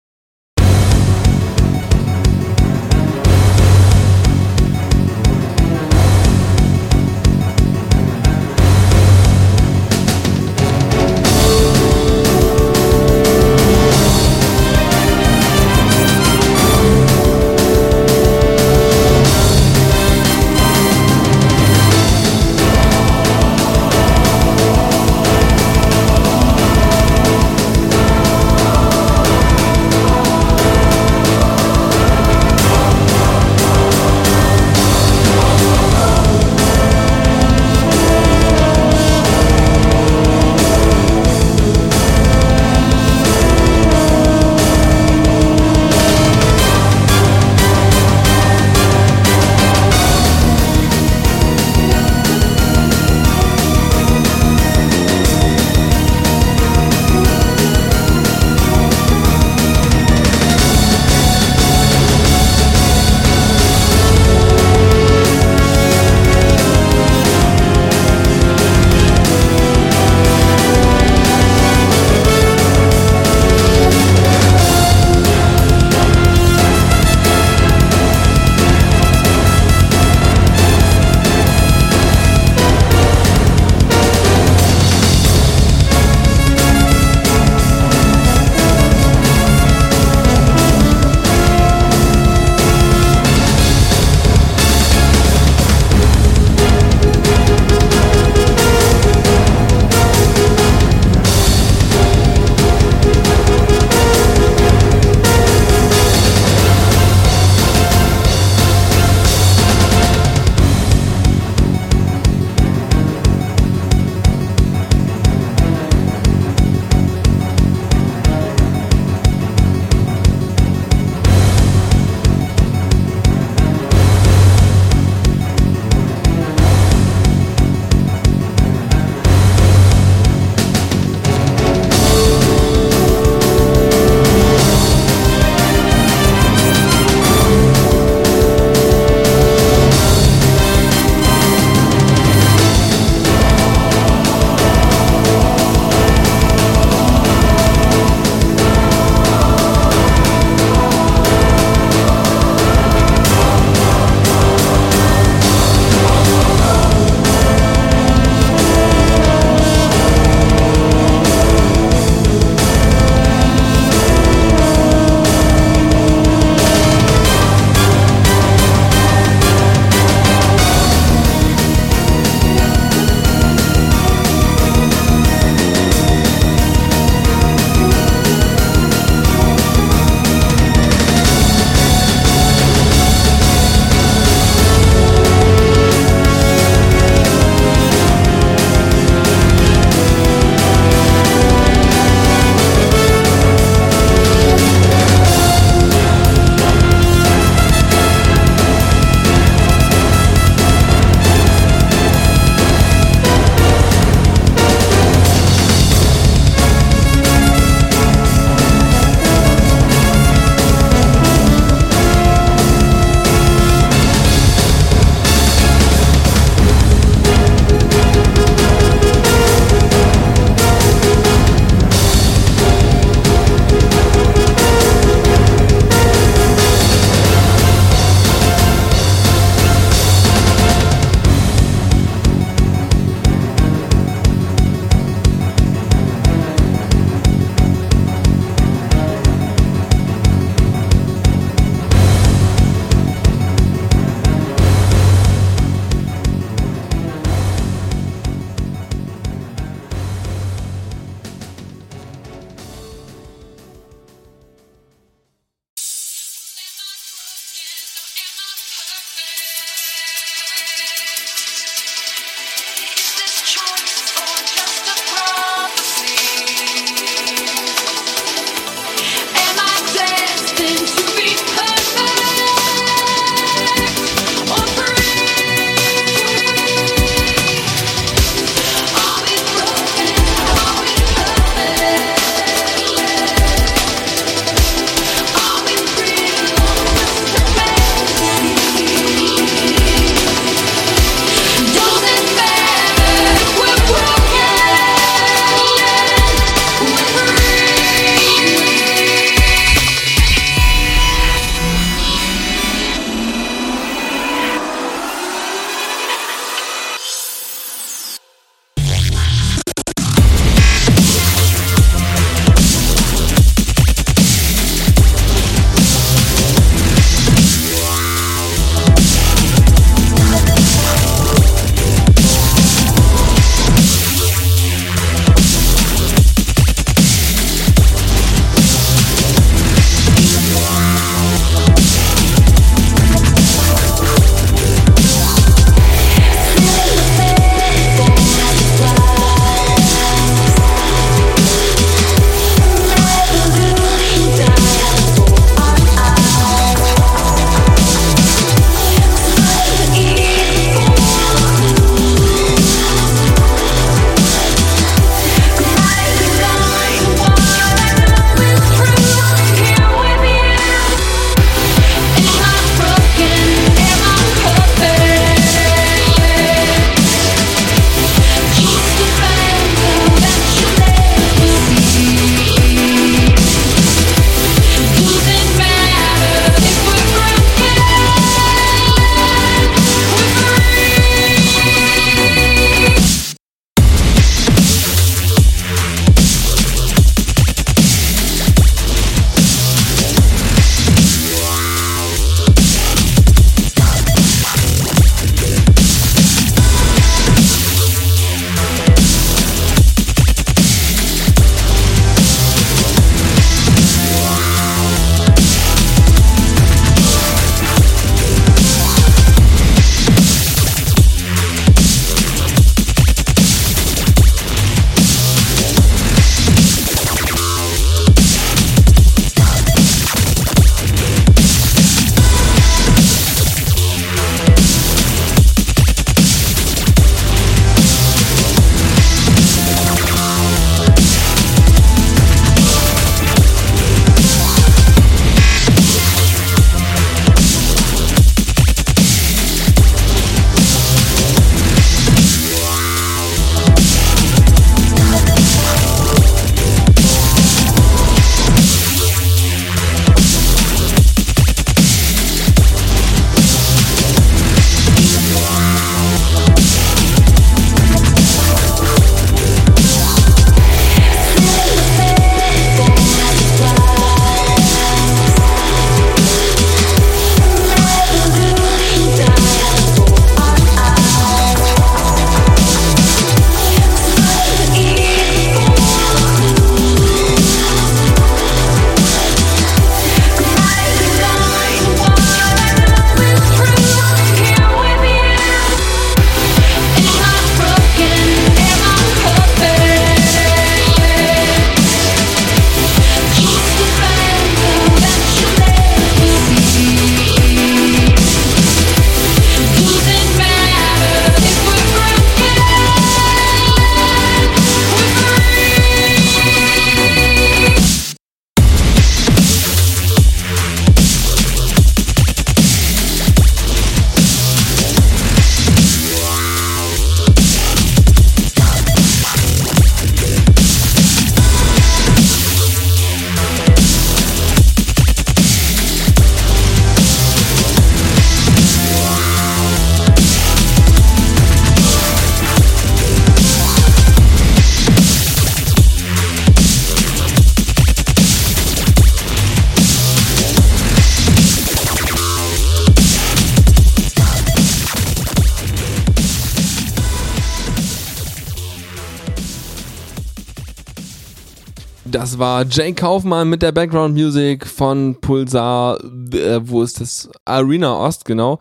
Das 552.10 552.38
war 552.38 552.64
Jay 552.64 552.94
Kaufmann 552.94 553.50
mit 553.50 553.60
der 553.60 553.72
Background 553.72 554.14
Music 554.14 554.66
von 554.66 555.16
Pulsar, 555.20 556.02
äh, 556.32 556.58
wo 556.62 556.82
ist 556.82 557.02
das? 557.02 557.28
Arena 557.44 557.98
Ost, 557.98 558.24
genau. 558.24 558.60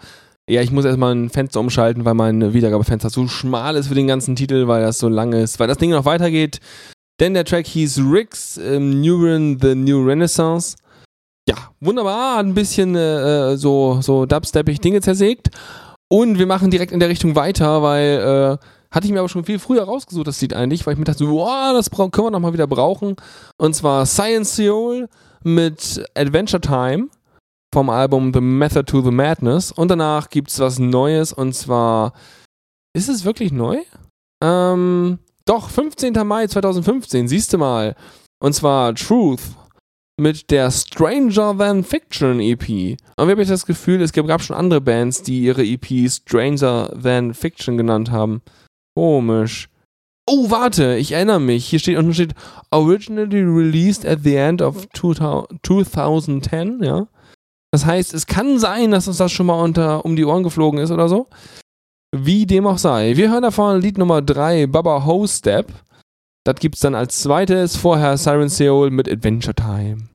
Ja, 0.49 0.61
ich 0.61 0.71
muss 0.71 0.83
erstmal 0.83 1.15
ein 1.15 1.29
Fenster 1.29 1.61
umschalten, 1.61 2.03
weil 2.03 2.13
mein 2.13 2.53
Wiedergabefenster 2.53 3.09
zu 3.09 3.27
schmal 3.29 3.77
ist 3.77 3.87
für 3.87 3.95
den 3.95 4.07
ganzen 4.07 4.35
Titel, 4.35 4.67
weil 4.67 4.81
das 4.81 4.97
so 4.97 5.07
lang 5.07 5.31
ist, 5.31 5.59
weil 5.59 5.67
das 5.67 5.77
Ding 5.77 5.91
noch 5.91 6.03
weitergeht. 6.03 6.59
Denn 7.21 7.33
der 7.33 7.45
Track 7.45 7.67
hieß 7.67 8.01
Ricks 8.11 8.57
ähm, 8.57 9.01
Neuron 9.01 9.57
The 9.61 9.75
New 9.75 10.03
Renaissance. 10.05 10.75
Ja, 11.47 11.55
wunderbar, 11.79 12.39
ein 12.39 12.53
bisschen 12.53 12.95
äh, 12.95 13.55
so, 13.55 13.99
so 14.01 14.25
dubsteppig 14.25 14.81
Dinge 14.81 14.99
zersägt. 14.99 15.51
Und 16.09 16.37
wir 16.37 16.47
machen 16.47 16.69
direkt 16.69 16.91
in 16.91 16.99
der 16.99 17.09
Richtung 17.09 17.35
weiter, 17.35 17.81
weil 17.81 18.59
äh, 18.59 18.65
hatte 18.91 19.07
ich 19.07 19.13
mir 19.13 19.19
aber 19.19 19.29
schon 19.29 19.45
viel 19.45 19.59
früher 19.59 19.83
rausgesucht, 19.83 20.27
das 20.27 20.41
Lied 20.41 20.53
eigentlich, 20.53 20.85
weil 20.85 20.93
ich 20.93 20.99
mir 20.99 21.05
dachte, 21.05 21.27
wow, 21.29 21.73
das 21.73 21.89
können 21.89 22.11
wir 22.13 22.31
noch 22.31 22.39
mal 22.39 22.53
wieder 22.53 22.67
brauchen. 22.67 23.15
Und 23.57 23.75
zwar 23.75 24.05
Science 24.05 24.55
Seoul 24.55 25.09
mit 25.43 26.05
Adventure 26.15 26.61
Time 26.61 27.09
vom 27.73 27.89
Album 27.89 28.31
The 28.33 28.41
Method 28.41 28.83
to 28.83 29.01
the 29.01 29.11
Madness. 29.11 29.71
Und 29.71 29.89
danach 29.89 30.29
gibt's 30.29 30.59
was 30.59 30.79
Neues 30.79 31.33
und 31.33 31.53
zwar, 31.53 32.13
ist 32.93 33.09
es 33.09 33.25
wirklich 33.25 33.51
neu? 33.51 33.79
Ähm, 34.43 35.19
doch, 35.45 35.69
15. 35.69 36.13
Mai 36.25 36.47
2015, 36.47 37.27
siehst 37.27 37.53
du 37.53 37.57
mal. 37.57 37.95
Und 38.39 38.53
zwar 38.53 38.93
Truth 38.95 39.41
mit 40.19 40.49
der 40.51 40.71
Stranger 40.71 41.55
Than 41.57 41.83
Fiction 41.83 42.39
EP. 42.39 42.67
Und 42.67 43.27
wir 43.27 43.31
haben 43.31 43.39
jetzt 43.39 43.51
das 43.51 43.65
Gefühl, 43.65 44.01
es 44.01 44.11
gab 44.11 44.41
schon 44.41 44.55
andere 44.55 44.81
Bands, 44.81 45.21
die 45.21 45.43
ihre 45.43 45.63
EP 45.63 46.09
Stranger 46.09 46.91
Than 47.01 47.33
Fiction 47.33 47.77
genannt 47.77 48.11
haben. 48.11 48.41
Komisch. 48.97 49.69
Oh, 50.27 50.49
warte, 50.49 50.95
ich 50.95 51.11
erinnere 51.11 51.39
mich. 51.39 51.67
Hier 51.67 51.77
steht 51.77 51.99
unten 51.99 52.15
steht 52.15 52.33
originally 52.71 53.43
released 53.43 54.07
at 54.07 54.23
the 54.23 54.33
end 54.33 54.59
of 54.59 54.87
2000 54.95 55.59
2010, 55.61 56.81
ja. 56.81 57.07
Das 57.71 57.85
heißt, 57.85 58.15
es 58.15 58.25
kann 58.25 58.57
sein, 58.57 58.89
dass 58.89 59.07
uns 59.07 59.17
das 59.17 59.31
schon 59.31 59.45
mal 59.45 59.61
unter 59.61 60.03
um 60.03 60.15
die 60.15 60.25
Ohren 60.25 60.41
geflogen 60.41 60.79
ist 60.79 60.89
oder 60.89 61.09
so. 61.09 61.27
Wie 62.11 62.47
dem 62.47 62.65
auch 62.65 62.79
sei. 62.79 63.15
Wir 63.17 63.29
hören 63.29 63.43
davon 63.43 63.79
Lied 63.79 63.99
Nummer 63.99 64.23
3, 64.23 64.65
Baba 64.65 65.05
Ho 65.05 65.27
Step. 65.27 65.71
Das 66.43 66.55
gibt's 66.55 66.79
dann 66.79 66.95
als 66.95 67.21
zweites. 67.21 67.75
Vorher 67.75 68.17
Siren 68.17 68.49
Seoul 68.49 68.89
mit 68.89 69.07
Adventure 69.07 69.53
Time. 69.53 70.09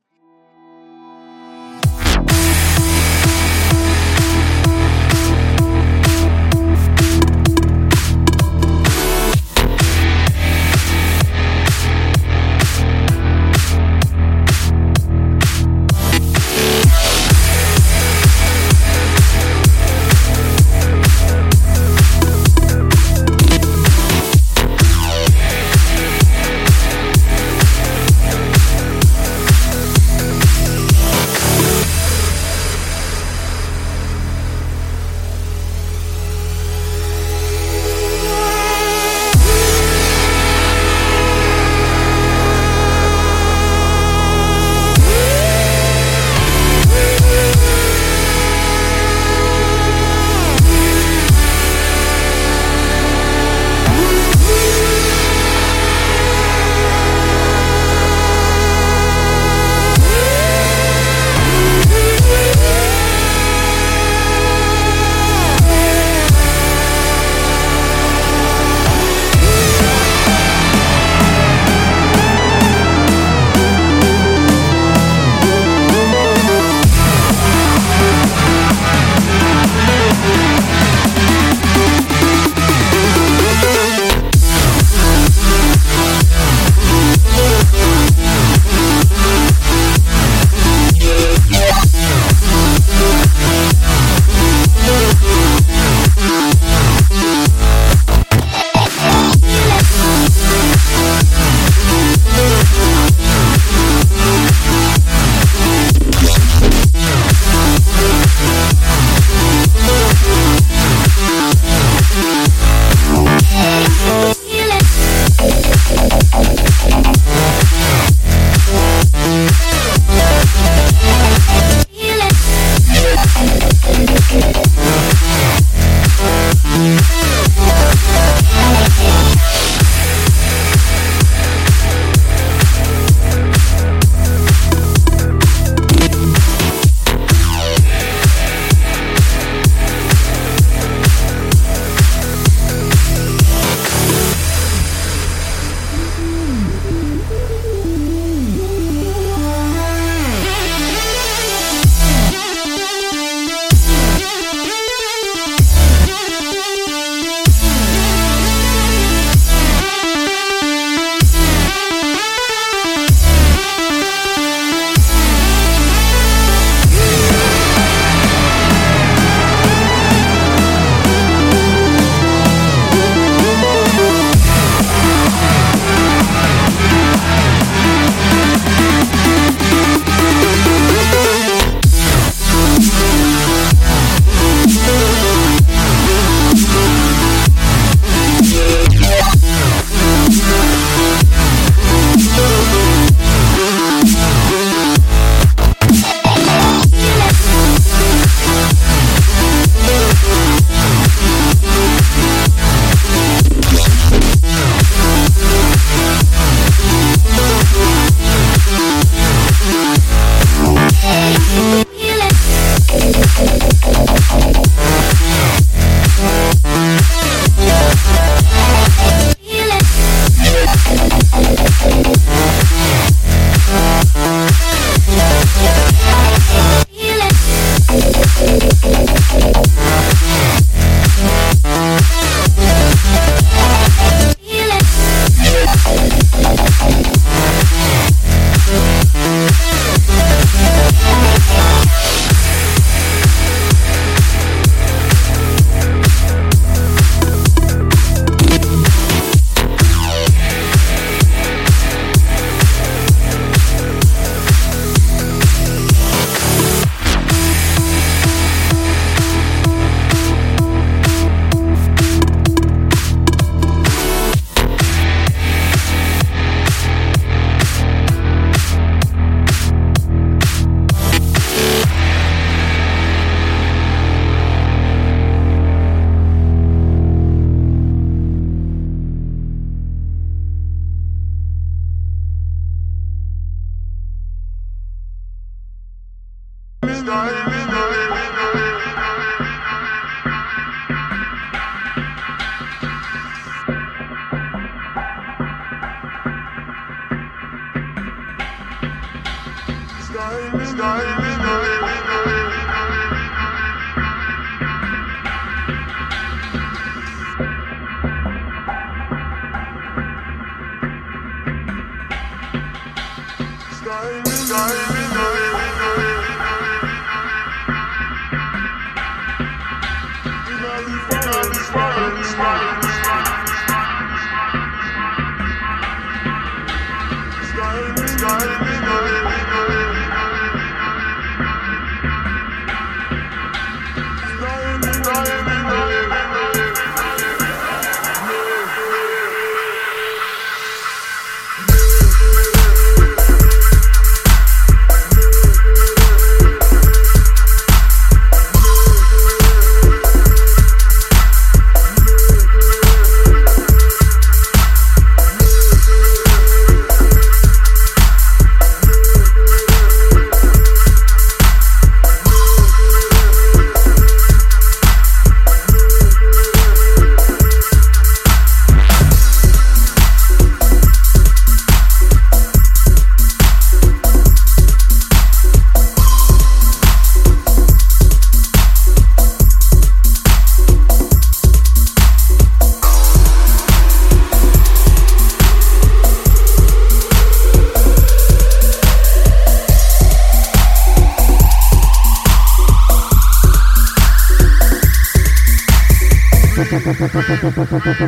Thank 397.73 398.03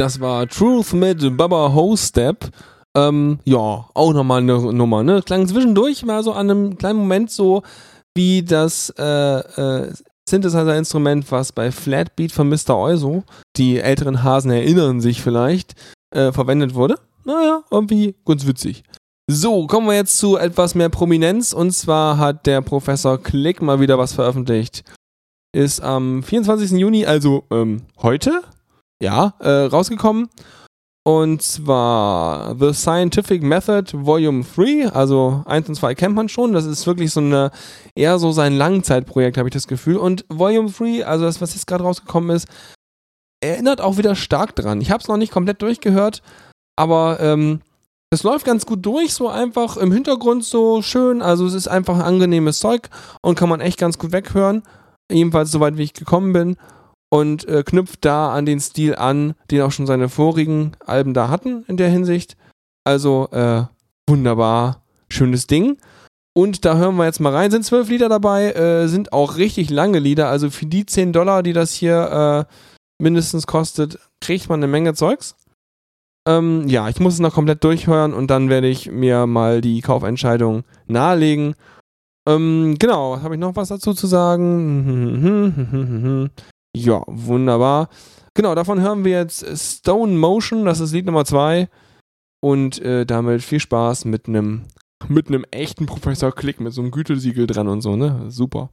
Das 0.00 0.18
war 0.18 0.48
Truth 0.48 0.94
mit 0.94 1.36
Baba 1.36 1.74
Ho 1.74 1.94
Step. 1.94 2.48
Ähm, 2.96 3.38
ja, 3.44 3.86
auch 3.92 4.14
nochmal 4.14 4.40
eine 4.40 4.72
Nummer, 4.72 5.02
ne? 5.02 5.20
Klang 5.20 5.46
zwischendurch 5.46 6.06
mal 6.06 6.22
so 6.22 6.32
an 6.32 6.50
einem 6.50 6.78
kleinen 6.78 7.00
Moment 7.00 7.30
so 7.30 7.62
wie 8.14 8.42
das 8.42 8.88
äh, 8.98 9.04
äh, 9.04 9.92
Synthesizer-Instrument, 10.26 11.30
was 11.30 11.52
bei 11.52 11.70
Flatbeat 11.70 12.32
von 12.32 12.48
Mr. 12.48 12.78
Euso, 12.78 13.24
die 13.58 13.76
älteren 13.76 14.22
Hasen 14.22 14.50
erinnern 14.50 15.02
sich 15.02 15.20
vielleicht, 15.20 15.74
äh, 16.14 16.32
verwendet 16.32 16.74
wurde. 16.74 16.94
Naja, 17.26 17.62
irgendwie 17.70 18.14
ganz 18.24 18.46
witzig. 18.46 18.84
So, 19.30 19.66
kommen 19.66 19.86
wir 19.86 19.96
jetzt 19.96 20.16
zu 20.16 20.38
etwas 20.38 20.74
mehr 20.74 20.88
Prominenz 20.88 21.52
und 21.52 21.72
zwar 21.72 22.16
hat 22.16 22.46
der 22.46 22.62
Professor 22.62 23.22
Klick 23.22 23.60
mal 23.60 23.80
wieder 23.80 23.98
was 23.98 24.14
veröffentlicht. 24.14 24.82
Ist 25.54 25.82
am 25.82 26.22
24. 26.22 26.70
Juni, 26.70 27.04
also 27.04 27.44
ähm, 27.50 27.82
heute, 28.00 28.40
ja, 29.02 29.34
äh, 29.40 29.66
rausgekommen. 29.66 30.28
Und 31.02 31.40
zwar 31.40 32.56
The 32.58 32.74
Scientific 32.74 33.42
Method 33.42 34.04
Volume 34.04 34.44
3, 34.44 34.90
also 34.90 35.42
1 35.46 35.70
und 35.70 35.74
2 35.74 35.94
kennt 35.94 36.14
man 36.14 36.28
schon. 36.28 36.52
Das 36.52 36.66
ist 36.66 36.86
wirklich 36.86 37.10
so 37.10 37.20
eine, 37.20 37.50
eher 37.94 38.18
so 38.18 38.32
sein 38.32 38.56
Langzeitprojekt, 38.56 39.38
habe 39.38 39.48
ich 39.48 39.54
das 39.54 39.66
Gefühl. 39.66 39.96
Und 39.96 40.26
Volume 40.28 40.70
3, 40.70 41.06
also 41.06 41.24
das, 41.24 41.40
was 41.40 41.54
jetzt 41.54 41.66
gerade 41.66 41.84
rausgekommen 41.84 42.36
ist, 42.36 42.48
erinnert 43.42 43.80
auch 43.80 43.96
wieder 43.96 44.14
stark 44.14 44.54
dran. 44.54 44.82
Ich 44.82 44.90
habe 44.90 45.00
es 45.00 45.08
noch 45.08 45.16
nicht 45.16 45.32
komplett 45.32 45.62
durchgehört, 45.62 46.22
aber 46.76 47.18
ähm, 47.20 47.62
es 48.10 48.22
läuft 48.22 48.44
ganz 48.44 48.66
gut 48.66 48.84
durch, 48.84 49.14
so 49.14 49.28
einfach 49.28 49.78
im 49.78 49.92
Hintergrund 49.92 50.44
so 50.44 50.82
schön. 50.82 51.22
Also 51.22 51.46
es 51.46 51.54
ist 51.54 51.68
einfach 51.68 51.96
ein 51.96 52.02
angenehmes 52.02 52.58
Zeug 52.58 52.90
und 53.22 53.38
kann 53.38 53.48
man 53.48 53.62
echt 53.62 53.78
ganz 53.78 53.96
gut 53.96 54.12
weghören. 54.12 54.62
Jedenfalls 55.10 55.50
soweit 55.50 55.78
wie 55.78 55.84
ich 55.84 55.94
gekommen 55.94 56.34
bin 56.34 56.56
und 57.10 57.46
äh, 57.46 57.62
knüpft 57.64 58.04
da 58.04 58.32
an 58.32 58.46
den 58.46 58.60
Stil 58.60 58.94
an, 58.94 59.34
den 59.50 59.62
auch 59.62 59.72
schon 59.72 59.86
seine 59.86 60.08
vorigen 60.08 60.72
Alben 60.86 61.12
da 61.12 61.28
hatten 61.28 61.64
in 61.66 61.76
der 61.76 61.90
Hinsicht. 61.90 62.36
Also 62.84 63.28
äh, 63.32 63.64
wunderbar, 64.08 64.82
schönes 65.08 65.46
Ding. 65.46 65.76
Und 66.32 66.64
da 66.64 66.76
hören 66.76 66.96
wir 66.96 67.04
jetzt 67.04 67.20
mal 67.20 67.34
rein. 67.34 67.50
Sind 67.50 67.64
zwölf 67.64 67.88
Lieder 67.88 68.08
dabei, 68.08 68.52
äh, 68.52 68.86
sind 68.86 69.12
auch 69.12 69.36
richtig 69.36 69.68
lange 69.68 69.98
Lieder. 69.98 70.28
Also 70.28 70.50
für 70.50 70.66
die 70.66 70.86
10 70.86 71.12
Dollar, 71.12 71.42
die 71.42 71.52
das 71.52 71.72
hier 71.72 72.46
äh, 72.48 73.02
mindestens 73.02 73.46
kostet, 73.46 73.98
kriegt 74.20 74.48
man 74.48 74.60
eine 74.60 74.68
Menge 74.68 74.94
Zeugs. 74.94 75.34
Ähm, 76.28 76.68
ja, 76.68 76.88
ich 76.88 77.00
muss 77.00 77.14
es 77.14 77.20
noch 77.20 77.34
komplett 77.34 77.64
durchhören 77.64 78.12
und 78.12 78.30
dann 78.30 78.48
werde 78.48 78.68
ich 78.68 78.90
mir 78.90 79.26
mal 79.26 79.60
die 79.60 79.80
Kaufentscheidung 79.80 80.64
nahelegen. 80.86 81.54
Ähm, 82.28 82.76
genau, 82.78 83.20
habe 83.22 83.34
ich 83.34 83.40
noch 83.40 83.56
was 83.56 83.68
dazu 83.68 83.94
zu 83.94 84.06
sagen? 84.06 86.30
Ja, 86.76 87.02
wunderbar. 87.06 87.88
Genau, 88.34 88.54
davon 88.54 88.80
hören 88.80 89.04
wir 89.04 89.18
jetzt 89.18 89.44
Stone 89.58 90.12
Motion, 90.16 90.64
das 90.64 90.80
ist 90.80 90.92
Lied 90.92 91.06
Nummer 91.06 91.24
2. 91.24 91.68
Und 92.42 92.80
äh, 92.80 93.04
damit 93.04 93.42
viel 93.42 93.60
Spaß 93.60 94.06
mit 94.06 94.26
einem 94.26 94.66
mit 95.08 95.28
echten 95.50 95.86
Professor 95.86 96.32
Klick, 96.32 96.60
mit 96.60 96.72
so 96.72 96.82
einem 96.82 96.90
Gütesiegel 96.90 97.46
dran 97.46 97.68
und 97.68 97.80
so, 97.80 97.96
ne? 97.96 98.30
Super. 98.30 98.70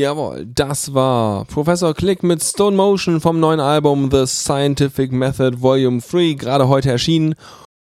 Jawohl, 0.00 0.46
das 0.46 0.94
war 0.94 1.44
Professor 1.44 1.92
Click 1.92 2.22
mit 2.22 2.42
Stone 2.42 2.74
Motion 2.74 3.20
vom 3.20 3.38
neuen 3.38 3.60
Album 3.60 4.08
The 4.10 4.26
Scientific 4.26 5.12
Method 5.12 5.60
Volume 5.60 6.00
3, 6.00 6.32
gerade 6.38 6.68
heute 6.68 6.90
erschienen. 6.90 7.34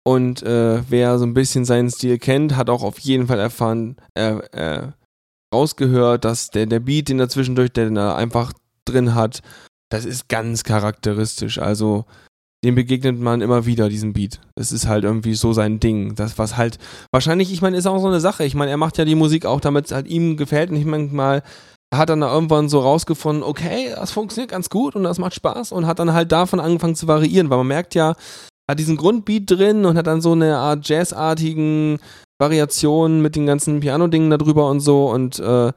Und 0.04 0.44
äh, 0.44 0.84
wer 0.88 1.18
so 1.18 1.26
ein 1.26 1.34
bisschen 1.34 1.66
seinen 1.66 1.90
Stil 1.90 2.20
kennt, 2.20 2.56
hat 2.56 2.70
auch 2.70 2.84
auf 2.84 3.00
jeden 3.00 3.26
Fall 3.26 3.40
erfahren, 3.40 3.96
äh, 4.14 4.36
äh, 4.52 4.90
rausgehört, 5.52 6.26
dass 6.26 6.52
der, 6.52 6.68
der 6.68 6.80
Beat, 6.80 7.10
den 7.10 7.20
er 7.20 7.28
zwischendurch, 7.28 7.72
den 7.72 7.98
er 7.98 8.16
einfach 8.16 8.54
drin 8.88 9.16
hat, 9.16 9.42
das 9.90 10.06
ist 10.06 10.30
ganz 10.30 10.64
charakteristisch. 10.64 11.58
Also 11.58 12.06
dem 12.64 12.76
begegnet 12.76 13.20
man 13.20 13.42
immer 13.42 13.66
wieder, 13.66 13.90
diesem 13.90 14.14
Beat. 14.14 14.42
Das 14.54 14.72
ist 14.72 14.86
halt 14.86 15.06
irgendwie 15.06 15.34
so 15.34 15.54
sein 15.54 15.80
Ding. 15.80 16.14
Das, 16.14 16.38
was 16.38 16.56
halt, 16.56 16.78
wahrscheinlich, 17.12 17.52
ich 17.52 17.64
meine, 17.64 17.78
ist 17.78 17.88
auch 17.88 18.00
so 18.00 18.08
eine 18.08 18.20
Sache. 18.20 18.44
Ich 18.44 18.54
meine, 18.54 18.70
er 18.70 18.78
macht 18.78 19.00
ja 19.00 19.06
die 19.06 19.16
Musik 19.16 19.48
auch, 19.48 19.60
damit 19.60 19.86
es 19.86 19.92
halt 19.92 20.06
ihm 20.06 20.38
gefällt. 20.38 20.70
Und 20.70 20.76
ich 20.76 20.86
meine 20.86 21.06
mal, 21.06 21.42
hat 21.94 22.10
dann 22.10 22.22
da 22.22 22.34
irgendwann 22.34 22.70
so 22.70 22.80
rausgefunden, 22.80 23.44
okay, 23.44 23.94
das 23.96 24.12
funktioniert 24.12 24.52
ganz 24.52 24.70
gut 24.70 24.96
und 24.96 25.04
das 25.04 25.20
macht 25.20 25.36
Spaß 25.36 25.72
und 25.72 25.86
hat 25.86 26.00
dann 26.00 26.14
halt 26.14 26.32
davon 26.32 26.60
angefangen 26.60 26.96
zu 26.96 27.08
variieren, 27.08 27.50
weil 27.50 27.60
man 27.60 27.68
merkt 27.68 27.96
ja, 27.96 28.16
hat 28.70 28.80
diesen 28.80 28.98
Grundbeat 28.98 29.50
drin 29.50 29.86
und 29.86 29.98
hat 29.98 30.08
dann 30.08 30.22
so 30.22 30.32
eine 30.32 30.58
Art 30.58 30.88
Jazzartigen 30.88 32.00
Variationen 32.40 33.22
mit 33.22 33.36
den 33.36 33.46
ganzen 33.46 33.80
Piano-Dingen 33.80 34.30
da 34.30 34.38
drüber 34.38 34.70
und 34.70 34.82
so 34.82 35.10
und 35.10 35.40
äh, 35.40 35.72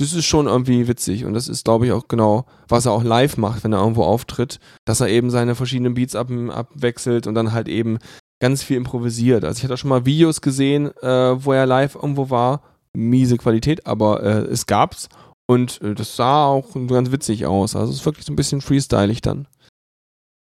das 0.00 0.12
ist 0.12 0.26
schon 0.26 0.46
irgendwie 0.46 0.86
witzig 0.86 1.24
und 1.24 1.34
das 1.34 1.48
ist, 1.48 1.64
glaube 1.64 1.86
ich, 1.86 1.92
auch 1.92 2.06
genau, 2.06 2.46
was 2.68 2.86
er 2.86 2.92
auch 2.92 3.02
live 3.02 3.36
macht, 3.36 3.64
wenn 3.64 3.72
er 3.72 3.80
irgendwo 3.80 4.04
auftritt, 4.04 4.60
dass 4.84 5.00
er 5.00 5.08
eben 5.08 5.30
seine 5.30 5.56
verschiedenen 5.56 5.94
Beats 5.94 6.14
ab, 6.14 6.28
abwechselt 6.50 7.26
und 7.26 7.34
dann 7.34 7.52
halt 7.52 7.68
eben 7.68 7.98
ganz 8.40 8.62
viel 8.62 8.76
improvisiert. 8.76 9.44
Also 9.44 9.58
ich 9.58 9.64
hatte 9.64 9.76
schon 9.76 9.90
mal 9.90 10.06
Videos 10.06 10.40
gesehen, 10.40 10.96
äh, 11.02 11.44
wo 11.44 11.52
er 11.52 11.66
live 11.66 11.96
irgendwo 11.96 12.30
war, 12.30 12.62
miese 12.96 13.36
Qualität, 13.38 13.86
aber 13.86 14.22
äh, 14.22 14.44
es 14.44 14.66
gab's 14.66 15.08
und 15.48 15.80
äh, 15.82 15.94
das 15.94 16.16
sah 16.16 16.46
auch 16.46 16.74
ganz 16.86 17.10
witzig 17.10 17.46
aus. 17.46 17.74
Also 17.74 17.90
es 17.90 18.00
ist 18.00 18.06
wirklich 18.06 18.26
so 18.26 18.32
ein 18.32 18.36
bisschen 18.36 18.60
freestylig 18.60 19.22
dann. 19.22 19.48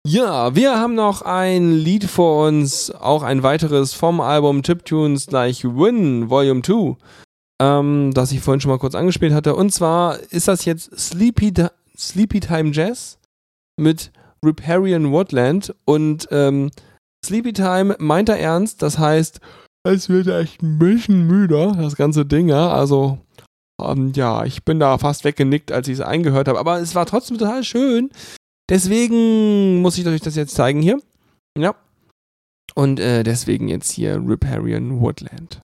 Ja, 0.06 0.56
wir 0.56 0.80
haben 0.80 0.94
noch 0.94 1.22
ein 1.22 1.72
Lied 1.72 2.04
vor 2.04 2.48
uns, 2.48 2.90
auch 2.90 3.22
ein 3.22 3.42
weiteres 3.42 3.94
vom 3.94 4.20
Album 4.20 4.62
Chiptunes 4.62 5.30
Like 5.30 5.62
Win 5.62 6.28
Volume 6.28 6.62
2, 6.62 6.96
ähm, 7.60 8.10
das 8.12 8.32
ich 8.32 8.40
vorhin 8.40 8.60
schon 8.60 8.70
mal 8.70 8.78
kurz 8.78 8.96
angespielt 8.96 9.32
hatte. 9.32 9.54
Und 9.54 9.72
zwar 9.72 10.18
ist 10.32 10.48
das 10.48 10.64
jetzt 10.64 10.98
Sleepy, 10.98 11.52
Sleepy 11.96 12.40
Time 12.40 12.72
Jazz 12.72 13.18
mit 13.76 14.10
Riparian 14.44 15.12
Woodland 15.12 15.72
und 15.84 16.26
ähm, 16.32 16.70
Sleepy 17.24 17.52
Time 17.52 17.94
meint 18.00 18.28
er 18.28 18.40
ernst, 18.40 18.82
das 18.82 18.98
heißt, 18.98 19.38
es 19.84 20.08
wird 20.08 20.26
echt 20.26 20.62
ein 20.62 20.80
bisschen 20.80 21.28
müder, 21.28 21.72
das 21.76 21.94
ganze 21.94 22.26
Ding, 22.26 22.48
ja, 22.48 22.72
also 22.72 23.18
ähm, 23.90 24.12
ja, 24.14 24.44
ich 24.44 24.64
bin 24.64 24.78
da 24.78 24.98
fast 24.98 25.24
weggenickt, 25.24 25.72
als 25.72 25.88
ich 25.88 25.94
es 25.94 26.00
eingehört 26.00 26.48
habe, 26.48 26.59
aber 26.59 26.80
es 26.80 26.94
war 26.94 27.06
trotzdem 27.06 27.38
total 27.38 27.64
schön. 27.64 28.10
Deswegen 28.68 29.80
muss 29.80 29.98
ich 29.98 30.06
euch 30.06 30.20
das 30.20 30.36
jetzt 30.36 30.54
zeigen 30.54 30.82
hier. 30.82 31.00
Ja. 31.59 31.74
Und 32.74 33.00
äh, 33.00 33.22
deswegen 33.22 33.68
jetzt 33.68 33.92
hier 33.92 34.16
Riparian 34.16 35.00
Woodland. 35.00 35.60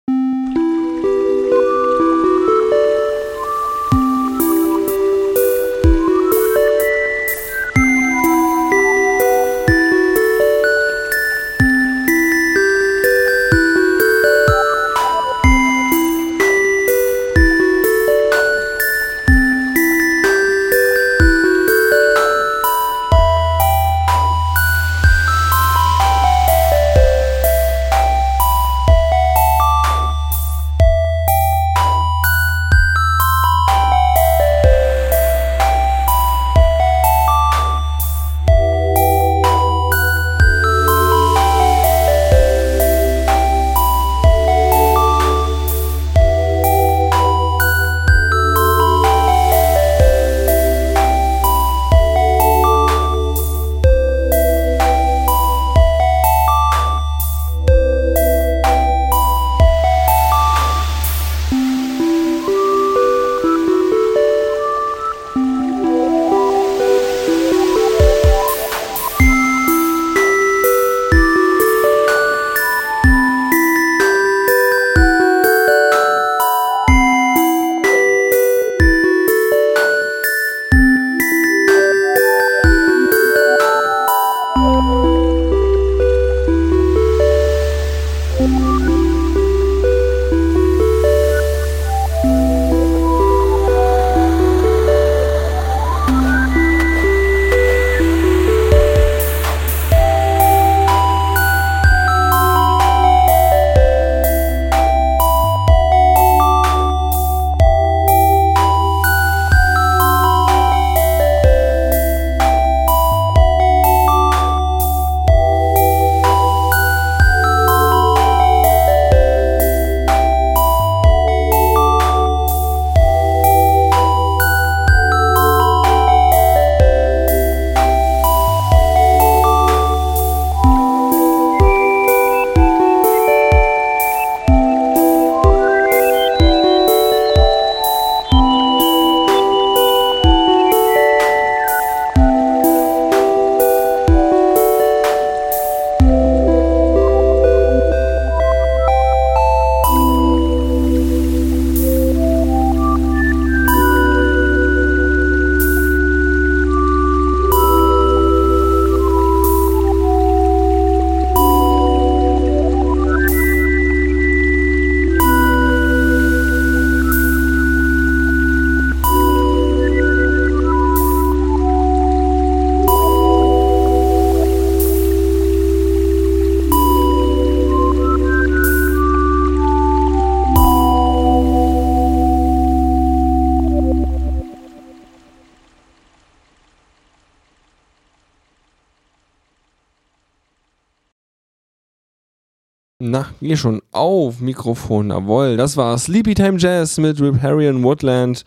Geh 193.40 193.56
schon 193.56 193.82
auf, 193.92 194.40
Mikrofon, 194.40 195.10
jawohl. 195.10 195.56
Das 195.56 195.76
war 195.76 195.96
Sleepy 195.96 196.34
Time 196.34 196.58
Jazz 196.58 196.98
mit 196.98 197.20
Riparian 197.20 197.82
Woodland. 197.84 198.44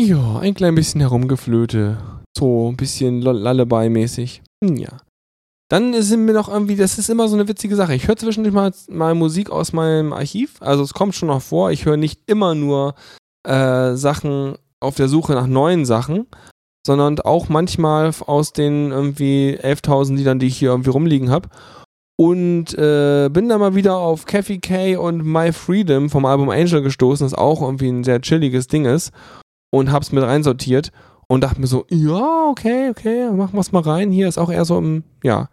Ja, 0.00 0.38
ein 0.40 0.54
klein 0.54 0.74
bisschen 0.74 1.00
herumgeflöte. 1.00 1.98
So 2.36 2.70
ein 2.70 2.76
bisschen 2.76 3.22
Lullaby-mäßig. 3.22 4.42
Hm, 4.64 4.76
ja. 4.76 4.98
Dann 5.70 6.00
sind 6.02 6.24
mir 6.24 6.32
noch 6.32 6.48
irgendwie, 6.48 6.76
das 6.76 6.98
ist 6.98 7.10
immer 7.10 7.28
so 7.28 7.36
eine 7.36 7.46
witzige 7.46 7.76
Sache. 7.76 7.94
Ich 7.94 8.08
höre 8.08 8.16
zwischendurch 8.16 8.54
mal, 8.54 8.72
mal 8.88 9.14
Musik 9.14 9.50
aus 9.50 9.72
meinem 9.72 10.12
Archiv. 10.12 10.56
Also 10.60 10.82
es 10.82 10.94
kommt 10.94 11.14
schon 11.14 11.28
noch 11.28 11.42
vor. 11.42 11.70
Ich 11.70 11.84
höre 11.84 11.96
nicht 11.96 12.22
immer 12.26 12.54
nur 12.54 12.94
äh, 13.46 13.94
Sachen 13.94 14.56
auf 14.80 14.96
der 14.96 15.08
Suche 15.08 15.34
nach 15.34 15.46
neuen 15.46 15.84
Sachen, 15.84 16.26
sondern 16.86 17.20
auch 17.20 17.48
manchmal 17.48 18.12
aus 18.26 18.52
den 18.52 18.90
irgendwie 18.90 19.58
11.000 19.60 20.16
Liedern, 20.16 20.38
die 20.38 20.46
ich 20.46 20.58
hier 20.58 20.70
irgendwie 20.70 20.90
rumliegen 20.90 21.30
habe. 21.30 21.48
Und 22.20 22.74
äh, 22.74 23.28
bin 23.32 23.48
da 23.48 23.58
mal 23.58 23.76
wieder 23.76 23.96
auf 23.96 24.26
Kathy 24.26 24.58
K 24.58 24.96
und 24.96 25.24
My 25.24 25.52
Freedom 25.52 26.10
vom 26.10 26.24
Album 26.24 26.50
Angel 26.50 26.82
gestoßen, 26.82 27.24
das 27.24 27.34
auch 27.34 27.62
irgendwie 27.62 27.88
ein 27.88 28.02
sehr 28.02 28.20
chilliges 28.20 28.66
Ding 28.66 28.86
ist. 28.86 29.12
Und 29.70 29.92
hab's 29.92 30.10
mit 30.10 30.24
reinsortiert 30.24 30.90
und 31.28 31.44
dachte 31.44 31.60
mir 31.60 31.68
so, 31.68 31.86
ja, 31.90 32.48
okay, 32.48 32.90
okay, 32.90 33.30
machen 33.30 33.54
wir's 33.54 33.70
mal 33.70 33.82
rein. 33.82 34.10
Hier 34.10 34.26
ist 34.26 34.38
auch 34.38 34.50
eher 34.50 34.64
so 34.64 34.78
im, 34.78 35.04
ja, 35.22 35.48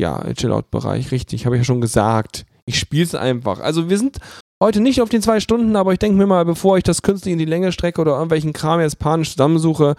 ja, 0.00 0.22
Chill-Out-Bereich, 0.34 1.12
richtig, 1.12 1.46
habe 1.46 1.56
ich 1.56 1.60
ja 1.60 1.64
schon 1.64 1.80
gesagt. 1.80 2.44
Ich 2.66 2.78
spiel's 2.78 3.14
einfach. 3.14 3.60
Also 3.60 3.88
wir 3.88 3.96
sind 3.96 4.18
heute 4.62 4.80
nicht 4.80 5.00
auf 5.00 5.08
den 5.08 5.22
zwei 5.22 5.40
Stunden, 5.40 5.76
aber 5.76 5.92
ich 5.92 5.98
denke 5.98 6.18
mir 6.18 6.26
mal, 6.26 6.44
bevor 6.44 6.76
ich 6.76 6.84
das 6.84 7.02
künstlich 7.02 7.32
in 7.32 7.38
die 7.38 7.44
Länge 7.44 7.72
strecke 7.72 8.00
oder 8.00 8.12
irgendwelchen 8.12 8.52
Kram 8.52 8.80
jetzt 8.80 8.98
panisch 8.98 9.30
zusammensuche, 9.30 9.94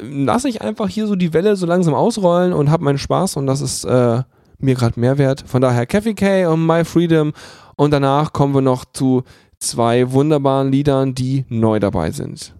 lasse 0.00 0.48
ich 0.48 0.62
einfach 0.62 0.88
hier 0.88 1.06
so 1.06 1.14
die 1.14 1.32
Welle 1.32 1.54
so 1.54 1.66
langsam 1.66 1.94
ausrollen 1.94 2.52
und 2.52 2.70
habe 2.70 2.84
meinen 2.84 2.98
Spaß 2.98 3.36
und 3.36 3.46
das 3.46 3.60
ist 3.60 3.84
äh, 3.84 4.22
mir 4.58 4.74
gerade 4.74 4.98
Mehrwert. 4.98 5.44
Von 5.46 5.62
daher 5.62 5.86
Kathy 5.86 6.14
K 6.14 6.46
und 6.46 6.66
My 6.66 6.84
Freedom 6.84 7.32
und 7.76 7.92
danach 7.92 8.32
kommen 8.32 8.54
wir 8.54 8.60
noch 8.60 8.84
zu 8.84 9.22
zwei 9.58 10.12
wunderbaren 10.12 10.70
Liedern, 10.70 11.14
die 11.14 11.44
neu 11.48 11.80
dabei 11.80 12.10
sind. 12.10 12.57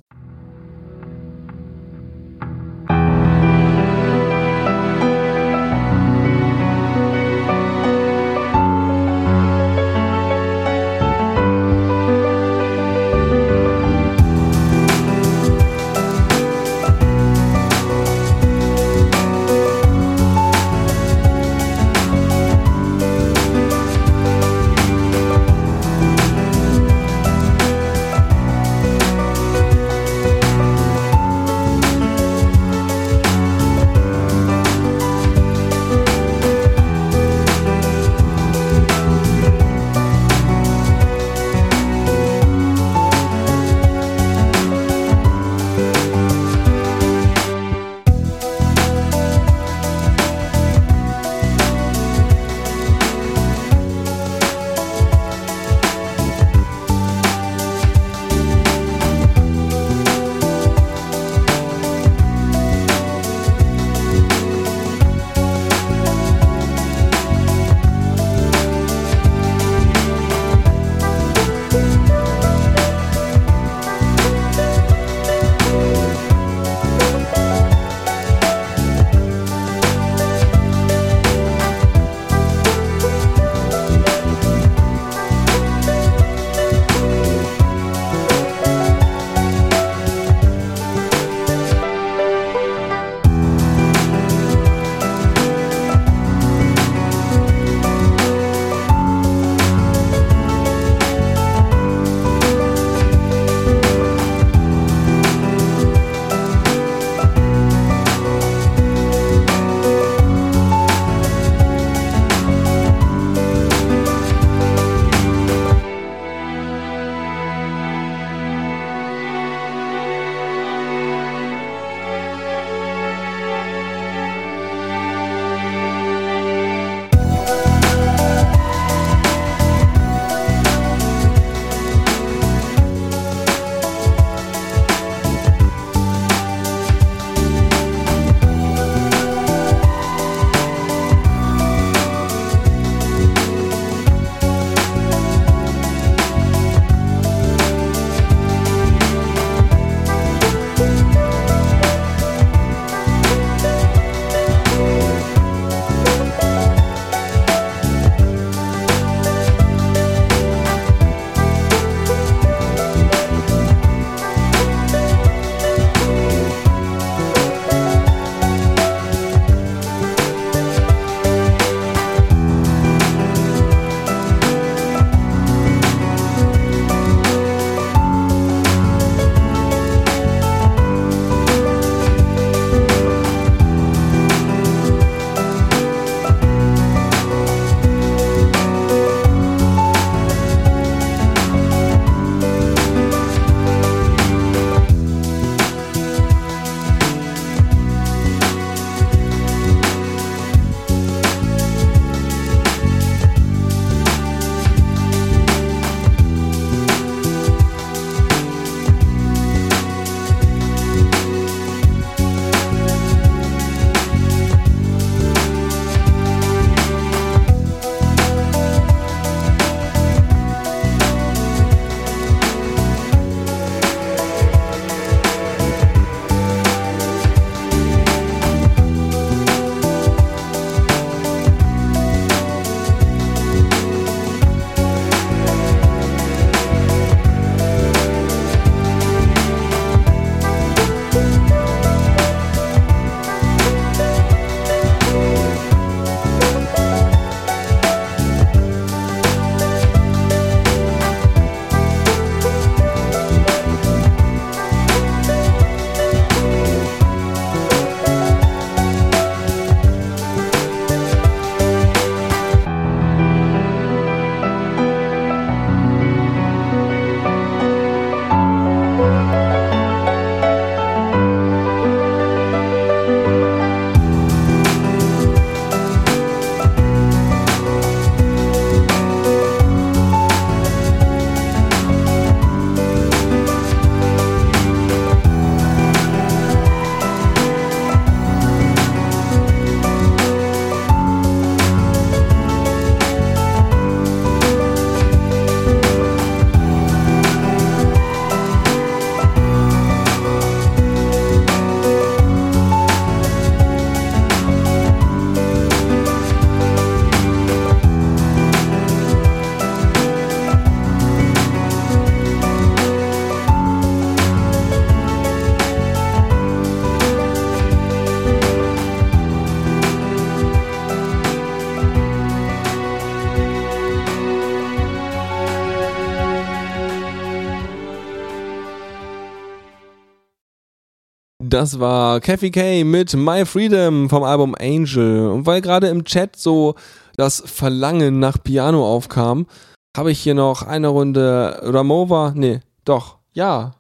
Das 331.59 331.81
war 331.81 332.21
Kathy 332.21 332.53
K 332.53 332.85
mit 332.85 333.15
My 333.15 333.45
Freedom 333.45 334.09
vom 334.09 334.23
Album 334.23 334.55
Angel. 334.61 335.27
Und 335.27 335.45
weil 335.45 335.61
gerade 335.61 335.89
im 335.89 336.05
Chat 336.05 336.37
so 336.37 336.77
das 337.17 337.43
Verlangen 337.45 338.21
nach 338.21 338.41
Piano 338.41 338.87
aufkam, 338.87 339.49
habe 339.97 340.13
ich 340.13 340.21
hier 340.21 340.35
noch 340.35 340.63
eine 340.63 340.87
Runde 340.87 341.59
Ramova. 341.65 342.33
Nee, 342.37 342.61
doch, 342.85 343.19
ja. 343.33 343.75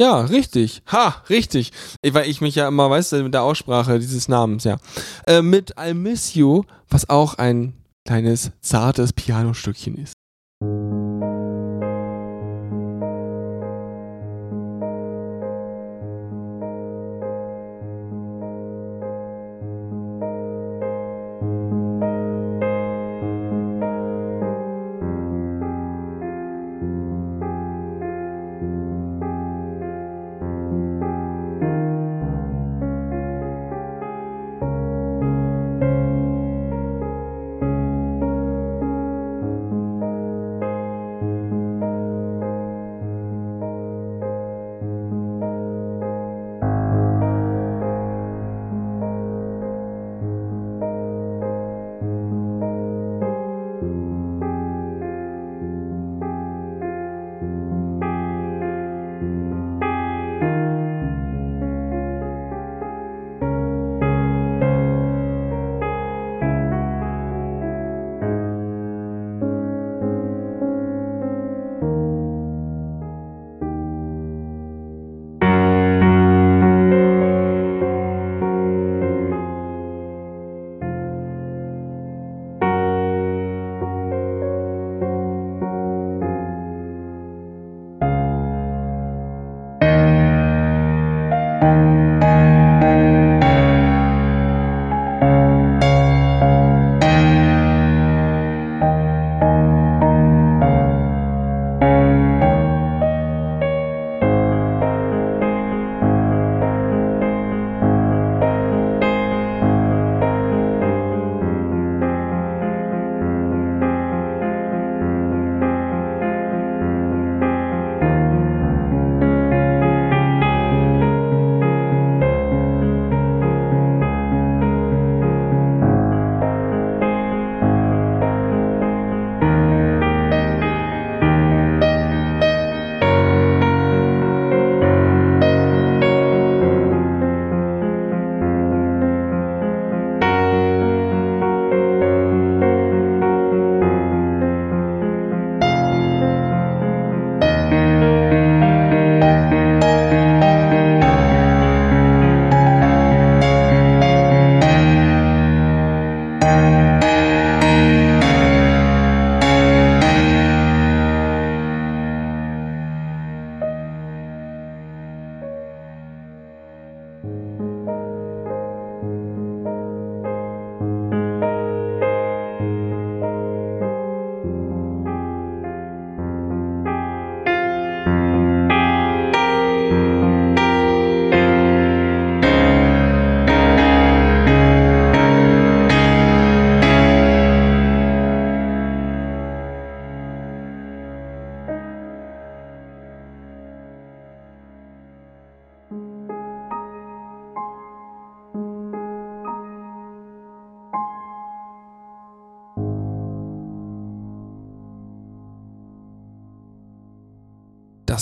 Ja, 0.00 0.20
richtig. 0.20 0.84
Ha, 0.92 1.24
richtig. 1.28 1.72
Ich, 2.02 2.14
weil 2.14 2.30
ich 2.30 2.40
mich 2.40 2.54
ja 2.54 2.68
immer, 2.68 2.88
weißt 2.88 3.10
du, 3.14 3.24
mit 3.24 3.34
der 3.34 3.42
Aussprache 3.42 3.98
dieses 3.98 4.28
Namens, 4.28 4.62
ja. 4.62 4.76
Äh, 5.26 5.42
mit 5.42 5.74
I 5.76 5.92
Miss 5.92 6.34
You, 6.34 6.62
was 6.88 7.10
auch 7.10 7.34
ein 7.34 7.74
kleines, 8.06 8.52
zartes 8.60 9.12
Pianostückchen 9.12 9.96
ist. 9.96 10.13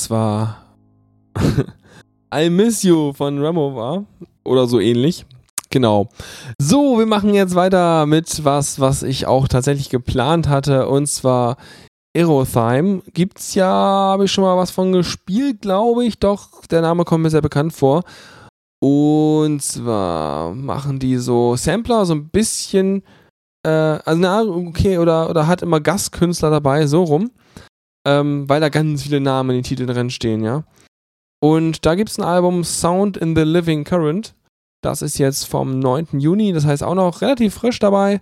Das 0.03 0.11
war 0.11 0.57
I 2.35 2.51
Miss 2.51 2.83
You 2.83 3.13
von 3.13 3.41
Ramo. 3.41 4.05
Oder 4.43 4.67
so 4.67 4.81
ähnlich. 4.81 5.25
Genau. 5.71 6.09
So, 6.59 6.99
wir 6.99 7.07
machen 7.07 7.35
jetzt 7.35 7.55
weiter 7.55 8.05
mit 8.07 8.45
was, 8.45 8.81
was 8.81 9.05
ich 9.05 9.29
auch 9.29 9.47
tatsächlich 9.47 9.91
geplant 9.91 10.49
hatte. 10.49 10.89
Und 10.89 11.07
zwar 11.07 11.57
Aerothyme. 12.17 13.03
Gibt's 13.15 13.55
ja, 13.55 13.69
habe 13.69 14.25
ich 14.25 14.33
schon 14.33 14.43
mal 14.43 14.57
was 14.57 14.73
von 14.73 14.91
gespielt, 14.91 15.61
glaube 15.61 16.05
ich. 16.05 16.19
Doch, 16.19 16.67
der 16.67 16.81
Name 16.81 17.05
kommt 17.05 17.23
mir 17.23 17.31
sehr 17.31 17.41
bekannt 17.41 17.73
vor. 17.73 18.03
Und 18.81 19.63
zwar 19.63 20.53
machen 20.53 20.99
die 20.99 21.17
so 21.19 21.55
Sampler, 21.55 22.07
so 22.07 22.15
ein 22.15 22.29
bisschen, 22.29 23.05
äh, 23.65 23.69
also 23.69 24.21
na, 24.21 24.43
okay, 24.43 24.99
oder, 24.99 25.31
oder 25.31 25.47
hat 25.47 25.63
immer 25.63 25.81
Gastkünstler 25.81 26.51
dabei, 26.51 26.89
so 26.89 27.05
rum 27.05 27.31
ähm, 28.07 28.49
weil 28.49 28.61
da 28.61 28.69
ganz 28.69 29.03
viele 29.03 29.21
Namen 29.21 29.51
in 29.51 29.57
den 29.59 29.65
Titeln 29.65 29.89
drin 29.89 30.11
stehen, 30.11 30.43
ja. 30.43 30.65
Und 31.43 31.85
da 31.87 31.97
gibt 31.97 32.11
es 32.11 32.19
ein 32.19 32.25
Album 32.25 32.63
Sound 32.63 33.17
in 33.17 33.35
the 33.35 33.43
Living 33.43 33.83
Current. 33.85 34.35
Das 34.81 35.03
ist 35.03 35.19
jetzt 35.19 35.45
vom 35.45 35.79
9. 35.81 36.21
Juni, 36.21 36.53
das 36.53 36.65
heißt 36.65 36.85
auch 36.85 36.95
noch 36.95 37.21
relativ 37.21 37.55
frisch 37.55 37.81
dabei. 37.81 38.21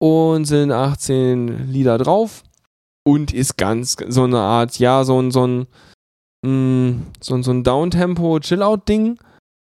Und 0.00 0.44
sind 0.44 0.72
18 0.72 1.70
Lieder 1.72 1.98
drauf. 1.98 2.42
Und 3.04 3.32
ist 3.32 3.56
ganz 3.56 3.96
so 4.08 4.24
eine 4.24 4.38
Art, 4.40 4.78
ja, 4.78 5.04
so 5.04 5.20
ein, 5.20 5.30
so 5.30 5.46
ein, 5.46 5.66
mm, 6.44 7.06
so, 7.20 7.40
so 7.42 7.50
ein 7.52 7.64
Downtempo, 7.64 8.40
Chill-Out-Ding. 8.40 9.18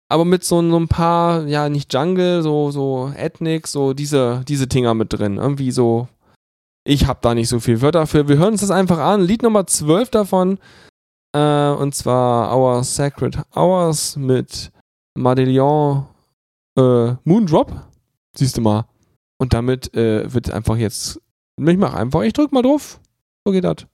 Aber 0.08 0.24
mit 0.24 0.44
so, 0.44 0.62
so 0.68 0.78
ein 0.78 0.88
paar, 0.88 1.46
ja, 1.46 1.68
nicht 1.68 1.92
Jungle, 1.92 2.42
so, 2.42 2.70
so 2.70 3.12
Ethnic, 3.14 3.66
so 3.66 3.92
diese, 3.92 4.44
diese 4.48 4.66
Dinger 4.66 4.94
mit 4.94 5.12
drin. 5.12 5.36
Irgendwie 5.36 5.70
so 5.70 6.08
ich 6.88 7.06
habe 7.06 7.18
da 7.20 7.34
nicht 7.34 7.50
so 7.50 7.60
viel 7.60 7.82
Wörter 7.82 8.06
für. 8.06 8.28
Wir 8.28 8.38
hören 8.38 8.52
uns 8.52 8.62
das 8.62 8.70
einfach 8.70 8.98
an. 8.98 9.20
Lied 9.20 9.42
Nummer 9.42 9.66
12 9.66 10.08
davon. 10.08 10.58
Äh, 11.36 11.68
und 11.68 11.94
zwar 11.94 12.56
Our 12.56 12.82
Sacred 12.82 13.38
Hours 13.54 14.16
mit 14.16 14.72
Madeleine 15.14 16.06
äh, 16.78 17.12
Moondrop. 17.24 17.70
Siehst 18.34 18.56
du 18.56 18.62
mal. 18.62 18.86
Und 19.38 19.52
damit 19.52 19.94
äh, 19.94 20.32
wird 20.32 20.50
einfach 20.50 20.76
jetzt. 20.78 21.20
Ich 21.60 21.76
mach 21.76 21.92
einfach, 21.92 22.22
ich 22.22 22.32
drück 22.32 22.52
mal 22.52 22.62
drauf. 22.62 22.98
So 23.44 23.52
geht 23.52 23.64
das. 23.64 23.86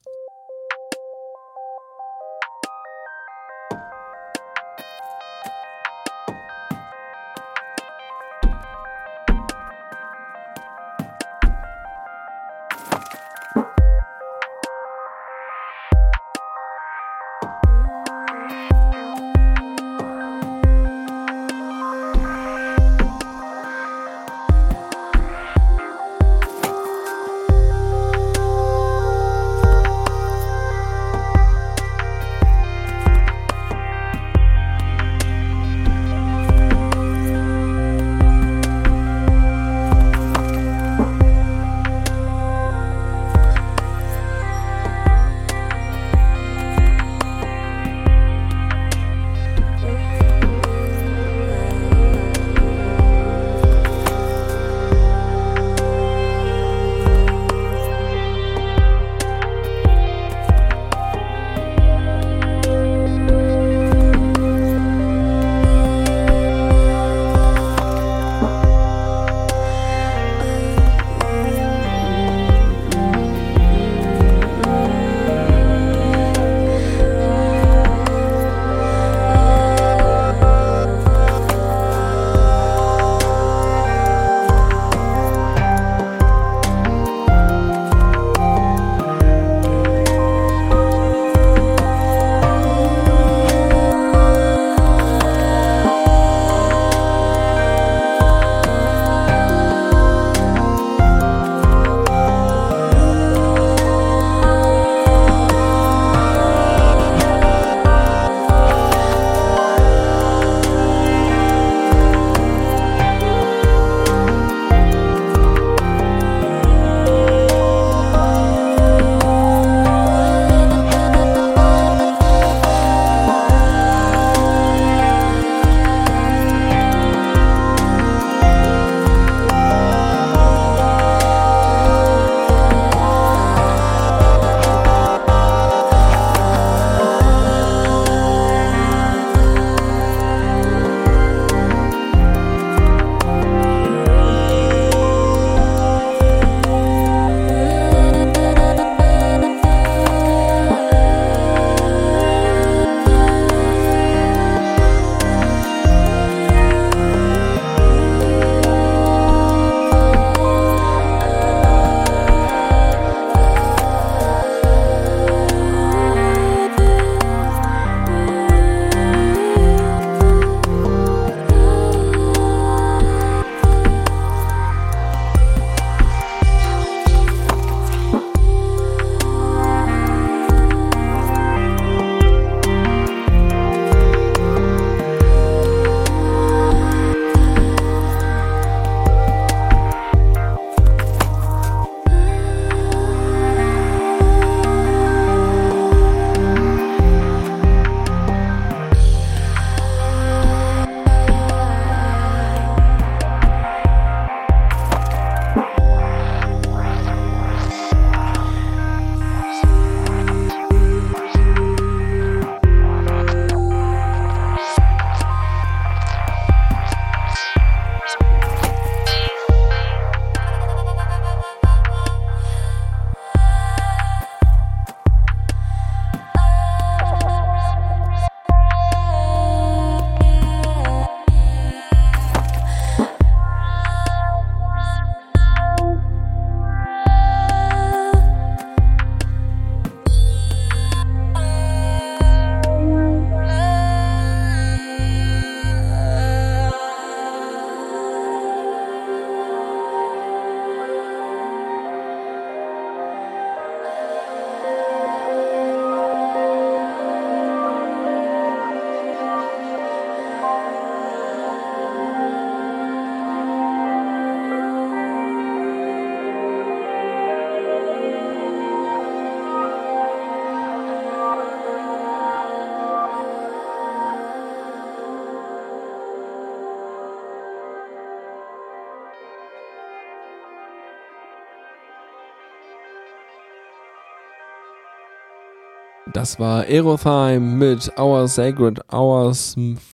Das 286.14 286.38
war 286.38 286.62
Aerothyme 286.62 287.40
mit 287.40 287.90
Our 287.98 288.28
Sacred 288.28 288.80
Hours 288.92 289.56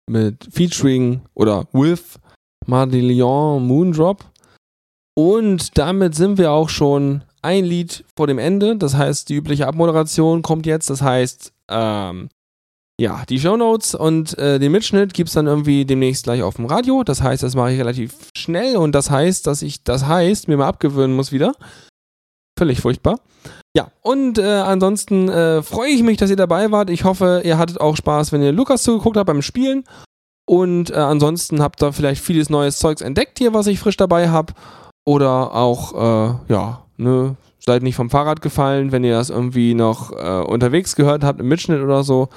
mit 0.09 0.47
Featuring 0.51 1.21
oder 1.35 1.65
with 1.73 2.19
Mardillion 2.65 3.65
Moondrop. 3.65 4.25
Und 5.15 5.77
damit 5.77 6.15
sind 6.15 6.37
wir 6.37 6.51
auch 6.51 6.69
schon 6.69 7.23
ein 7.41 7.65
Lied 7.65 8.03
vor 8.15 8.25
dem 8.25 8.39
Ende. 8.39 8.75
Das 8.77 8.95
heißt, 8.95 9.29
die 9.29 9.35
übliche 9.35 9.67
Abmoderation 9.67 10.41
kommt 10.41 10.65
jetzt. 10.65 10.89
Das 10.89 11.03
heißt, 11.03 11.53
ähm, 11.69 12.29
ja, 12.99 13.23
die 13.29 13.39
Shownotes 13.39 13.93
und 13.93 14.35
äh, 14.39 14.57
den 14.57 14.71
Mitschnitt 14.71 15.13
gibt 15.13 15.29
es 15.29 15.35
dann 15.35 15.45
irgendwie 15.45 15.85
demnächst 15.85 16.23
gleich 16.23 16.41
auf 16.41 16.55
dem 16.55 16.65
Radio. 16.65 17.03
Das 17.03 17.21
heißt, 17.21 17.43
das 17.43 17.55
mache 17.55 17.73
ich 17.73 17.79
relativ 17.79 18.15
schnell 18.35 18.77
und 18.77 18.93
das 18.93 19.11
heißt, 19.11 19.45
dass 19.45 19.61
ich 19.61 19.83
das 19.83 20.07
heißt, 20.07 20.47
mir 20.47 20.57
mal 20.57 20.67
abgewöhnen 20.67 21.15
muss 21.15 21.31
wieder. 21.31 21.53
Völlig 22.57 22.81
furchtbar. 22.81 23.19
Ja, 23.77 23.91
und 24.01 24.39
äh, 24.39 24.43
ansonsten 24.43 25.29
äh, 25.29 25.61
freue 25.61 25.91
ich 25.91 26.01
mich, 26.01 26.17
dass 26.17 26.31
ihr 26.31 26.35
dabei 26.35 26.71
wart. 26.71 26.89
Ich 26.89 27.03
hoffe, 27.03 27.43
ihr 27.45 27.59
hattet 27.59 27.79
auch 27.79 27.95
Spaß, 27.95 28.31
wenn 28.31 28.41
ihr 28.41 28.51
Lukas 28.51 28.81
zugeguckt 28.81 29.17
habt 29.17 29.27
beim 29.27 29.43
Spielen. 29.43 29.83
Und 30.47 30.89
äh, 30.89 30.95
ansonsten 30.95 31.61
habt 31.61 31.83
ihr 31.83 31.93
vielleicht 31.93 32.23
vieles 32.23 32.49
neues 32.49 32.79
Zeugs 32.79 33.01
entdeckt 33.01 33.37
hier, 33.37 33.53
was 33.53 33.67
ich 33.67 33.77
frisch 33.77 33.95
dabei 33.95 34.29
habe. 34.29 34.53
Oder 35.05 35.53
auch, 35.53 35.93
äh, 35.93 36.33
ja, 36.51 36.85
ne, 36.97 37.35
seid 37.59 37.83
nicht 37.83 37.95
vom 37.95 38.09
Fahrrad 38.09 38.41
gefallen, 38.41 38.91
wenn 38.91 39.03
ihr 39.03 39.13
das 39.13 39.29
irgendwie 39.29 39.75
noch 39.75 40.11
äh, 40.11 40.41
unterwegs 40.41 40.95
gehört 40.95 41.23
habt 41.23 41.39
im 41.39 41.47
Mitschnitt 41.47 41.83
oder 41.83 42.03
so. 42.03 42.29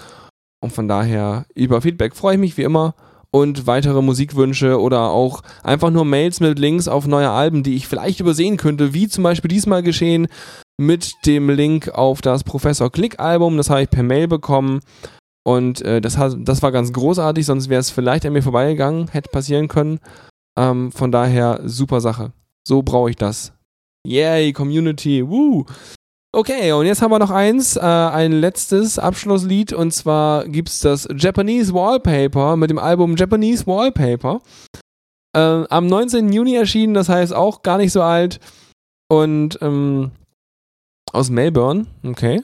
Und 0.60 0.74
von 0.74 0.88
daher 0.88 1.46
über 1.54 1.80
Feedback 1.80 2.14
freue 2.14 2.34
ich 2.34 2.40
mich 2.40 2.58
wie 2.58 2.64
immer 2.64 2.94
und 3.32 3.66
weitere 3.66 4.02
Musikwünsche 4.02 4.80
oder 4.80 5.10
auch 5.10 5.42
einfach 5.62 5.90
nur 5.90 6.04
Mails 6.04 6.40
mit 6.40 6.58
Links 6.58 6.88
auf 6.88 7.06
neue 7.06 7.30
Alben, 7.30 7.62
die 7.62 7.76
ich 7.76 7.86
vielleicht 7.86 8.20
übersehen 8.20 8.56
könnte, 8.56 8.92
wie 8.94 9.08
zum 9.08 9.24
Beispiel 9.24 9.48
diesmal 9.48 9.82
geschehen 9.82 10.26
mit 10.78 11.12
dem 11.26 11.50
Link 11.50 11.88
auf 11.90 12.22
das 12.22 12.42
Professor 12.44 12.90
Click 12.90 13.20
Album. 13.20 13.56
Das 13.56 13.70
habe 13.70 13.82
ich 13.82 13.90
per 13.90 14.02
Mail 14.02 14.28
bekommen 14.28 14.80
und 15.44 15.82
äh, 15.82 16.00
das, 16.00 16.18
hat, 16.18 16.36
das 16.40 16.62
war 16.62 16.72
ganz 16.72 16.92
großartig, 16.92 17.46
sonst 17.46 17.68
wäre 17.68 17.80
es 17.80 17.90
vielleicht 17.90 18.26
an 18.26 18.32
mir 18.32 18.42
vorbeigegangen, 18.42 19.08
hätte 19.08 19.30
passieren 19.30 19.68
können. 19.68 20.00
Ähm, 20.58 20.92
von 20.92 21.12
daher 21.12 21.60
super 21.64 22.00
Sache. 22.00 22.32
So 22.66 22.82
brauche 22.82 23.10
ich 23.10 23.16
das. 23.16 23.52
Yay, 24.06 24.52
Community, 24.52 25.26
woo! 25.26 25.64
Okay, 26.32 26.70
und 26.72 26.86
jetzt 26.86 27.02
haben 27.02 27.10
wir 27.10 27.18
noch 27.18 27.30
eins, 27.30 27.76
äh, 27.76 27.80
ein 27.80 28.30
letztes 28.30 29.00
Abschlusslied 29.00 29.72
und 29.72 29.90
zwar 29.92 30.46
gibt's 30.46 30.78
das 30.78 31.08
Japanese 31.16 31.74
Wallpaper 31.74 32.56
mit 32.56 32.70
dem 32.70 32.78
Album 32.78 33.16
Japanese 33.16 33.66
Wallpaper. 33.66 34.40
Äh, 35.36 35.64
am 35.68 35.86
19. 35.88 36.32
Juni 36.32 36.54
erschienen, 36.54 36.94
das 36.94 37.08
heißt 37.08 37.34
auch 37.34 37.62
gar 37.62 37.78
nicht 37.78 37.90
so 37.90 38.02
alt. 38.02 38.38
Und 39.08 39.58
ähm, 39.60 40.12
aus 41.12 41.30
Melbourne, 41.30 41.86
okay. 42.04 42.42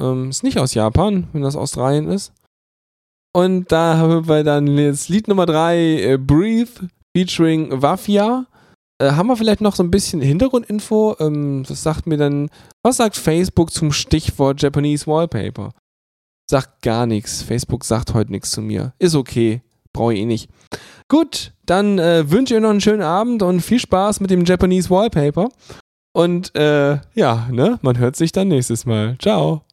Ähm, 0.00 0.30
ist 0.30 0.42
nicht 0.42 0.58
aus 0.58 0.72
Japan, 0.72 1.28
wenn 1.34 1.42
das 1.42 1.56
Australien 1.56 2.08
ist. 2.08 2.32
Und 3.34 3.70
da 3.70 3.98
haben 3.98 4.28
wir 4.28 4.44
dann 4.44 4.78
jetzt 4.78 5.10
Lied 5.10 5.28
Nummer 5.28 5.44
3, 5.44 5.76
äh, 5.76 6.18
Breathe, 6.18 6.88
featuring 7.14 7.82
Wafia. 7.82 8.46
Äh, 8.98 9.12
haben 9.12 9.26
wir 9.26 9.36
vielleicht 9.36 9.60
noch 9.60 9.74
so 9.74 9.82
ein 9.82 9.90
bisschen 9.90 10.20
Hintergrundinfo? 10.20 11.16
Ähm, 11.18 11.64
was 11.68 11.82
sagt 11.82 12.06
mir 12.06 12.16
dann, 12.16 12.48
was 12.82 12.98
sagt 12.98 13.16
Facebook 13.16 13.72
zum 13.72 13.92
Stichwort 13.92 14.62
Japanese 14.62 15.06
Wallpaper? 15.06 15.72
Sagt 16.48 16.82
gar 16.82 17.06
nichts. 17.06 17.42
Facebook 17.42 17.84
sagt 17.84 18.14
heute 18.14 18.30
nichts 18.30 18.50
zu 18.50 18.60
mir. 18.60 18.92
Ist 18.98 19.14
okay. 19.14 19.62
Brauche 19.92 20.14
ich 20.14 20.20
eh 20.20 20.26
nicht. 20.26 20.50
Gut, 21.08 21.52
dann 21.66 21.98
äh, 21.98 22.30
wünsche 22.30 22.54
ich 22.54 22.58
euch 22.58 22.62
noch 22.62 22.70
einen 22.70 22.80
schönen 22.80 23.02
Abend 23.02 23.42
und 23.42 23.60
viel 23.60 23.78
Spaß 23.78 24.20
mit 24.20 24.30
dem 24.30 24.44
Japanese 24.44 24.90
Wallpaper. 24.90 25.48
Und 26.12 26.54
äh, 26.56 26.98
ja, 27.14 27.48
ne, 27.50 27.78
man 27.82 27.98
hört 27.98 28.16
sich 28.16 28.32
dann 28.32 28.48
nächstes 28.48 28.86
Mal. 28.86 29.16
Ciao. 29.18 29.63